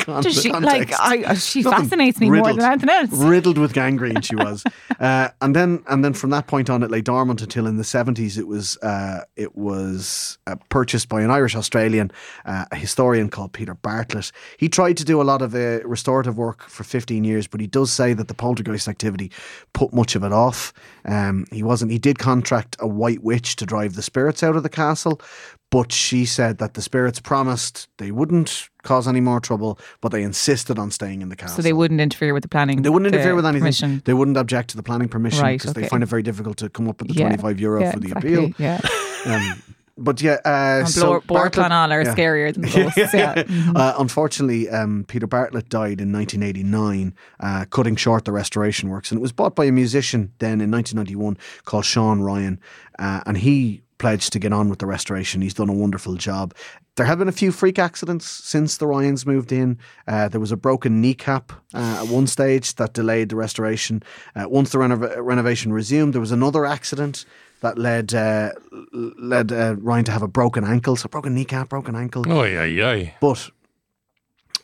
[0.06, 0.92] Does she like?
[0.98, 1.82] I, she Nothing.
[1.84, 3.10] fascinates me more than anything else.
[3.12, 4.64] riddled with gangrene she was
[5.00, 7.82] uh, and then and then from that point on it lay dormant until in the
[7.82, 12.10] 70s it was uh, it was uh, purchased by an Irish Australian
[12.44, 16.36] uh, a historian called Peter Bartlett he tried to do a lot of uh, restorative
[16.36, 19.30] work for 15 years but he does say that the poltergeist activity
[19.72, 20.72] put much of it off
[21.04, 24.62] um, he wasn't he did contract a white witch to drive the spirits out of
[24.62, 25.20] the castle
[25.70, 30.22] but she said that the spirits promised they wouldn't cause any more trouble but they
[30.22, 32.82] insisted on staying in the castle So they wouldn't interfere with the planning.
[32.82, 33.60] they wouldn't interfere with anything.
[33.62, 34.02] permission.
[34.04, 36.68] They wouldn't object to the planning permission Right, because they find it very difficult to
[36.68, 38.54] come up with the Yeah, 25 euro yeah, for the exactly, appeal.
[38.58, 38.80] Yeah,
[39.26, 39.62] Um,
[39.98, 42.14] but yeah, uh, so Bartlett- are yeah.
[42.14, 43.12] scarier than the ghosts.
[43.12, 43.44] Yeah,
[43.76, 49.10] Uh, unfortunately, um, Peter Bartlett died in 1989, uh, cutting short the restoration works.
[49.10, 52.58] And it was bought by a musician then in 1991 called Sean Ryan.
[52.98, 55.42] Uh, and he pledged to get on with the restoration.
[55.42, 56.54] He's done a wonderful job.
[56.96, 59.78] There have been a few freak accidents since the Ryans moved in.
[60.08, 64.02] Uh, there was a broken kneecap uh, at one stage that delayed the restoration.
[64.34, 67.26] Uh, once the renov- renovation resumed, there was another accident
[67.60, 68.52] that led uh,
[68.92, 70.96] led uh, Ryan to have a broken ankle.
[70.96, 72.24] So broken kneecap, broken ankle.
[72.26, 73.10] Oh yeah, yeah.
[73.20, 73.50] But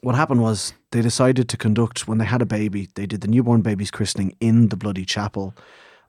[0.01, 2.89] what happened was they decided to conduct when they had a baby.
[2.95, 5.55] They did the newborn baby's christening in the bloody chapel.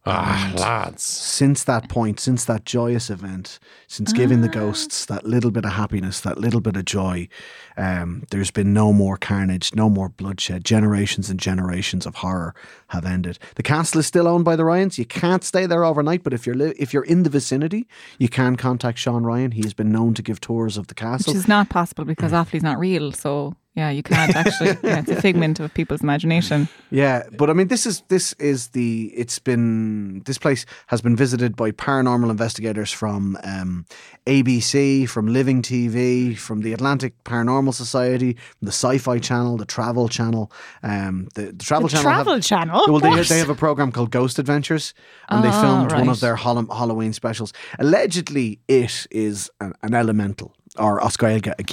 [0.06, 1.04] Ah, lads.
[1.04, 5.74] Since that point, since that joyous event, since giving the ghosts that little bit of
[5.74, 7.28] happiness, that little bit of joy,
[7.76, 10.64] um, there's been no more carnage, no more bloodshed.
[10.64, 12.56] Generations and generations of horror
[12.88, 13.38] have ended.
[13.56, 14.98] The castle is still owned by the Ryans.
[14.98, 17.86] You can't stay there overnight, but if you're li- if you're in the vicinity,
[18.18, 19.52] you can contact Sean Ryan.
[19.52, 21.34] He has been known to give tours of the castle.
[21.34, 23.12] which is not possible because Offaly's not real.
[23.12, 24.70] So yeah, you can't actually.
[24.84, 26.68] yeah, it's a figment of people's imagination.
[26.90, 29.14] Yeah, but I mean, this is this is the.
[29.16, 33.86] It's been this place has been visited by paranormal investigators from um,
[34.26, 40.10] ABC, from Living TV, from the Atlantic Paranormal Society, from the Sci-Fi Channel, the Travel
[40.10, 40.52] Channel,
[40.82, 42.04] um, the, the Travel Channel.
[42.04, 42.82] Travel have, Channel.
[42.88, 44.96] Well, they, they have a program called Ghost Adventures,
[45.30, 47.54] and they Ah, filmed one of their Hall- Halloween specials.
[47.78, 51.64] Allegedly, it is an, an elemental or Oscailga, a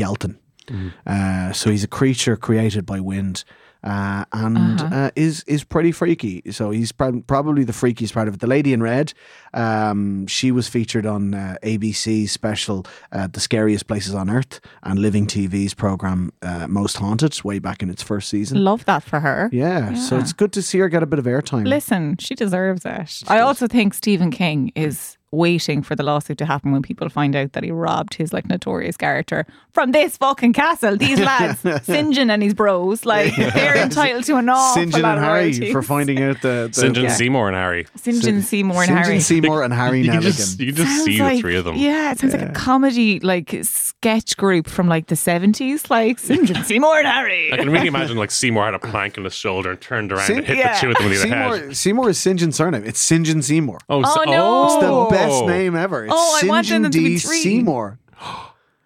[0.66, 0.92] Gelton.
[1.06, 3.44] Uh, so he's a creature created by wind.
[3.86, 4.96] Uh, and Uh-huh.
[4.96, 6.40] uh, is is pretty freaky.
[6.50, 8.40] So he's prob- probably the freakiest part of it.
[8.40, 9.12] The Lady in Red,
[9.52, 14.98] um, she was featured on uh, ABC's special uh, "The Scariest Places on Earth" and
[14.98, 18.64] Living TV's program uh, "Most Haunted" way back in its first season.
[18.64, 19.50] Love that for her.
[19.52, 21.66] Yeah, so it's good to see her get a bit of airtime.
[21.66, 23.22] Listen, she deserves it.
[23.28, 27.34] I also think Stephen King is waiting for the lawsuit to happen when people find
[27.36, 30.96] out that he robbed his like notorious character from this fucking castle.
[30.96, 32.14] These lads, St.
[32.14, 34.92] John and his bros, like they're entitled to an awful St.
[34.92, 35.72] John lot and of Harry royalties.
[35.72, 36.94] for finding out the, the St.
[36.94, 37.10] John Yeah.
[37.12, 37.86] Seymour and Harry.
[37.96, 38.22] St.
[38.22, 38.98] John Seymour and St.
[38.98, 39.14] Harry.
[39.16, 40.22] John Seymour and Harry You Neligan.
[40.22, 41.76] just, you just Sounds see like- the three of them.
[41.76, 46.46] Yeah, it sounds like a comedy like sketch group from like the seventies, like St.
[46.46, 47.52] John Seymour and Harry.
[47.52, 50.26] I can really imagine like Seymour had a plank in his shoulder and turned around
[50.26, 50.74] See- and hit Yeah.
[50.74, 51.50] the two of them in the head.
[51.60, 52.38] Seymour, Seymour is St.
[52.40, 52.84] John's surname.
[52.84, 53.26] It's St.
[53.26, 53.78] John Seymour.
[53.88, 54.64] Oh, Oh, so- no.
[54.66, 55.08] It's the oh.
[55.28, 55.46] Best oh.
[55.46, 56.04] name ever.
[56.04, 56.50] It's Oh, I St.
[56.50, 57.18] wanted John them to be D.
[57.18, 57.40] three.
[57.40, 57.98] Seymour.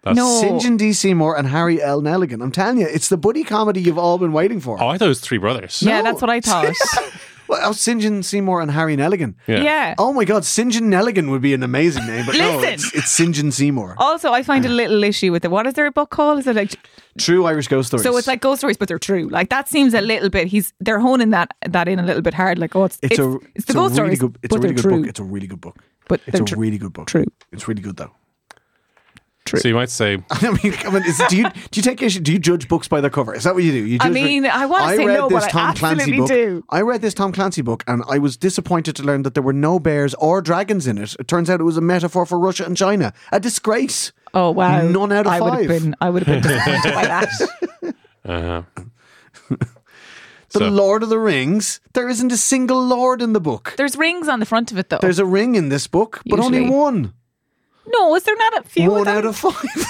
[0.03, 0.39] That's- No.
[0.41, 0.61] St.
[0.61, 0.93] John D.
[0.93, 2.01] Seymour and Harry L.
[2.01, 2.41] Neligan.
[2.41, 4.81] I'm telling you, it's the buddy comedy you've all been waiting for.
[4.81, 5.81] Oh, I thought it was three brothers.
[5.81, 6.73] yeah, that's what I thought.
[7.49, 7.99] Well, oh, St.
[7.99, 9.33] John Seymour and Harry Neligan.
[9.47, 9.63] Yeah.
[9.63, 9.95] yeah.
[9.97, 10.71] Oh my God, St.
[10.71, 12.73] John Neligan would be an amazing name, but no, Listen.
[12.73, 13.33] it's, it's St.
[13.35, 13.95] John Seymour.
[13.97, 15.49] Also, I find a little issue with it.
[15.51, 16.39] What is their book called?
[16.39, 16.75] Is it like
[17.17, 18.03] True Irish ghost stories.
[18.03, 18.15] so?
[18.17, 19.27] It's like ghost stories, but they're true.
[19.29, 20.47] Like that seems a little bit.
[20.47, 22.59] He's they're honing that that in a little bit hard.
[22.59, 24.37] Like oh, it's it's, it's, a it's the a ghost really stories, good.
[24.43, 24.99] It's but a really they're good true.
[25.01, 25.09] book.
[25.09, 25.77] It's a really good book.
[26.07, 27.07] But It's a tr- really good book.
[27.07, 27.25] true.
[27.51, 28.11] It's really good though.
[29.57, 32.19] So you might say, I mean, come on, is, do you do you take issue?
[32.19, 33.33] Do you judge books by their cover?
[33.33, 33.85] Is that what you do?
[33.85, 36.01] You I judge mean, I wanna I say read no, this but I Tom Clancy
[36.01, 36.27] absolutely book.
[36.29, 36.63] do.
[36.69, 39.53] I read this Tom Clancy book, and I was disappointed to learn that there were
[39.53, 41.15] no bears or dragons in it.
[41.19, 43.13] It turns out it was a metaphor for Russia and China.
[43.31, 44.11] A disgrace.
[44.33, 44.81] Oh wow!
[44.87, 45.69] None out of I would five.
[45.69, 45.95] have been.
[45.99, 47.95] I would have been disappointed by that.
[48.25, 48.61] uh,
[50.51, 51.79] The So- Lord of the Rings.
[51.93, 53.73] There isn't a single lord in the book.
[53.77, 54.97] There's rings on the front of it though.
[54.99, 57.13] There's a ring in this book, but only one.
[57.91, 58.89] No, is there not a few?
[58.91, 59.17] one of them?
[59.17, 59.85] out of five.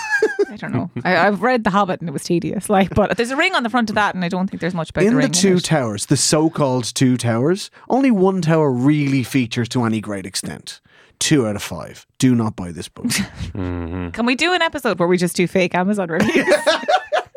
[0.49, 0.89] I don't know.
[1.03, 2.69] I, I've read The Hobbit and it was tedious.
[2.79, 4.73] Like, but there's a ring on the front of that, and I don't think there's
[4.73, 5.31] much about in the the ring.
[5.31, 5.63] two it.
[5.63, 10.81] towers, the so-called two towers, only one tower really features to any great extent.
[11.19, 12.05] Two out of five.
[12.17, 13.05] Do not buy this book.
[13.49, 14.09] Mm-hmm.
[14.11, 16.45] Can we do an episode where we just do fake Amazon reviews?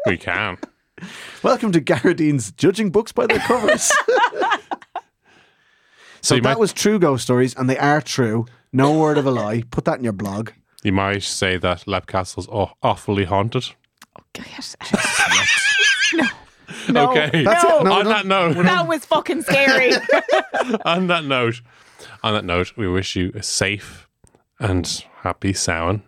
[0.06, 0.58] we can.
[1.42, 3.90] Welcome to Gearóidín's judging books by their covers.
[6.22, 8.46] So you that might, was true ghost stories, and they are true.
[8.72, 9.62] No word of a lie.
[9.70, 10.50] Put that in your blog.
[10.82, 13.64] you might say that Lep Castle's aw- awfully haunted.
[14.18, 14.22] Oh,
[16.14, 16.24] no.
[16.88, 17.10] No.
[17.10, 17.44] Okay.
[17.44, 17.80] That's No.
[17.80, 17.84] it.
[17.84, 19.92] No, on that note, That was fucking scary.
[20.84, 21.60] on that note,
[22.22, 24.08] on that note, we wish you a safe
[24.58, 26.02] and happy Samhain.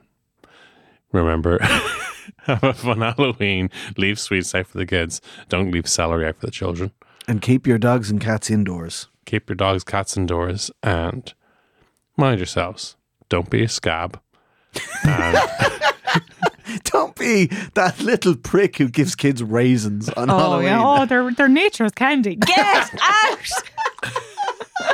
[1.13, 1.59] Remember,
[2.45, 3.71] have a fun Halloween.
[3.97, 5.21] Leave sweets out for the kids.
[5.49, 6.91] Don't leave celery out for the children.
[7.29, 9.07] And keep your dogs and cats indoors.
[9.35, 11.35] Keep your dogs, cats indoors, and
[12.17, 12.95] mind yourselves.
[13.29, 14.21] Don't be a scab.
[15.03, 15.37] And
[16.85, 20.67] Don't be that little prick who gives kids raisins on oh Halloween.
[20.67, 20.85] yeah.
[20.85, 22.37] Oh, they're they're nature's candy.
[22.47, 23.39] Get out.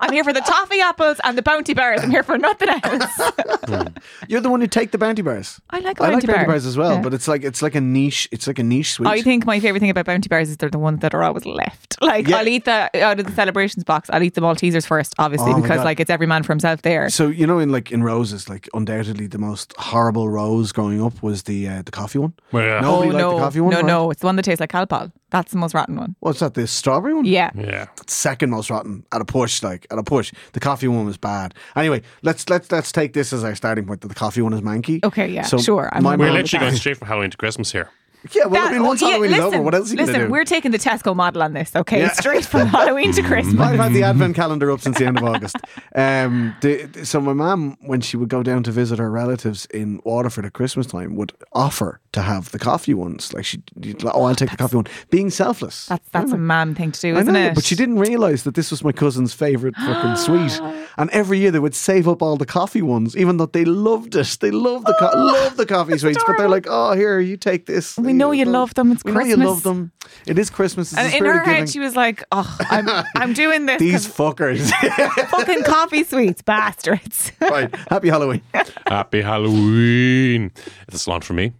[0.00, 2.02] I'm here for the toffee apples and the bounty bars.
[2.02, 3.20] I'm here for nothing else.
[4.28, 5.60] You're the one who take the bounty bars.
[5.70, 7.00] I like I like bounty bounty bars as well, Yeah.
[7.02, 8.28] but it's like it's like a niche.
[8.32, 9.08] It's like a niche sweet.
[9.08, 11.46] I think my favorite thing about bounty bars is they're the ones that are always
[11.46, 11.96] left.
[12.10, 12.38] Like Yeah.
[12.38, 14.08] I'll eat the out of the celebrations box.
[14.10, 17.10] I'll eat the Maltesers first, obviously, Oh because like it's every man for himself there.
[17.10, 21.22] So you know, in like in roses, like undoubtedly the most horrible rose growing up
[21.22, 22.32] was the uh, the coffee one.
[22.52, 22.80] well, yeah.
[22.80, 23.02] No.
[23.02, 23.86] Nobody oh liked no, the coffee one, no, right?
[23.86, 24.10] no!
[24.10, 25.12] It's the one that tastes like Calpol.
[25.30, 26.16] That's the most rotten one.
[26.20, 26.54] What's that?
[26.54, 27.24] The strawberry one?
[27.24, 27.50] Yeah.
[27.56, 27.86] yeah.
[28.06, 29.62] second most rotten at a push.
[29.62, 31.54] Like at a push, the coffee one was bad.
[31.76, 34.00] Anyway, let's let's let's take this as our starting point.
[34.00, 35.04] That the coffee one is manky.
[35.04, 37.70] Okay, yeah, sure, I'm my We're board with literally going straight from Halloween to Christmas
[37.72, 37.90] here.
[38.32, 38.44] yeah.
[38.46, 40.26] Well, I mean, once yeah, Halloween listen, is over, what else are you Listen, gonna
[40.26, 40.32] do?
[40.32, 42.00] we're taking the Tesco model on this, okay?
[42.00, 42.12] Yeah.
[42.12, 43.58] Straight from Halloween to Christmas.
[43.58, 45.56] I've had the advent calendar up since the end of August.
[45.94, 49.64] Um, the, the- so my mum, when she would go down to visit her relatives
[49.66, 53.32] in Waterford at Christmas time, would offer to have the coffee ones.
[53.32, 54.86] Like she, would like, oh, I'll take the coffee one.
[55.10, 55.86] Being selfless.
[55.86, 57.54] That's that's a man thing to do, isn't know, it?
[57.54, 60.60] but she didn't realise that this was my cousin's favourite fucking sweet.
[60.98, 64.16] And every year they would save up all the coffee ones, even though they loved
[64.16, 64.36] it.
[64.40, 67.64] They loved the co- love the coffee sweets, but they're like, "Oh, here, you take
[67.66, 68.92] this." We know you know- love them.
[68.92, 69.92] It's we know you love them.
[70.26, 70.92] It is Christmas.
[70.92, 71.60] It's And in her of giving.
[71.60, 74.70] head, she was like, "Oh, I'm I'm doing this These fuckers.
[75.30, 77.74] fucking coffee sweets, bastards." right.
[77.88, 78.42] Happy Halloween.
[78.86, 80.50] Happy Halloween.
[80.88, 81.52] It's a slán for me.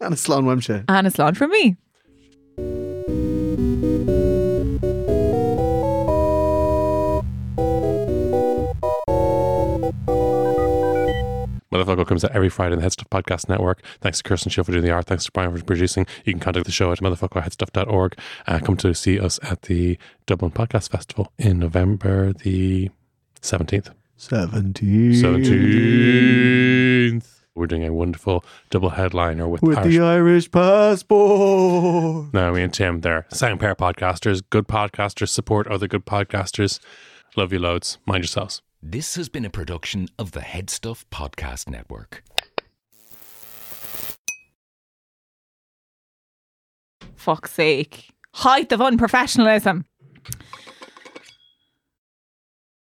[0.00, 0.84] And a Slán uaimse.
[0.88, 1.76] and a slán from me.
[11.72, 13.80] Motherfoclóir comes out every Friday on the Headstuff Podcast Network.
[14.00, 15.06] Thanks to Kirsten Shiel for doing the art.
[15.06, 16.04] Thanks to Brian for producing.
[16.24, 18.18] You can contact the show at motherfocloir@headstuff.org.
[18.48, 19.96] Uh, come to see us at the
[20.26, 22.90] Dublin Podcast Festival in November the
[23.40, 23.90] 17th.
[24.16, 25.12] 17.
[25.12, 26.69] 17th.
[27.60, 32.32] We're doing a wonderful double headliner with, With Irish the Irish passport.
[32.32, 36.80] No, me and Tim, they're sound pair podcasters, good podcasters, support other good podcasters.
[37.36, 37.98] Love you loads.
[38.06, 38.62] Mind yourselves.
[38.82, 42.24] This has been a production of the Head Stuff Podcast Network.
[47.14, 48.08] Fuck's sake.
[48.36, 49.84] Height of unprofessionalism.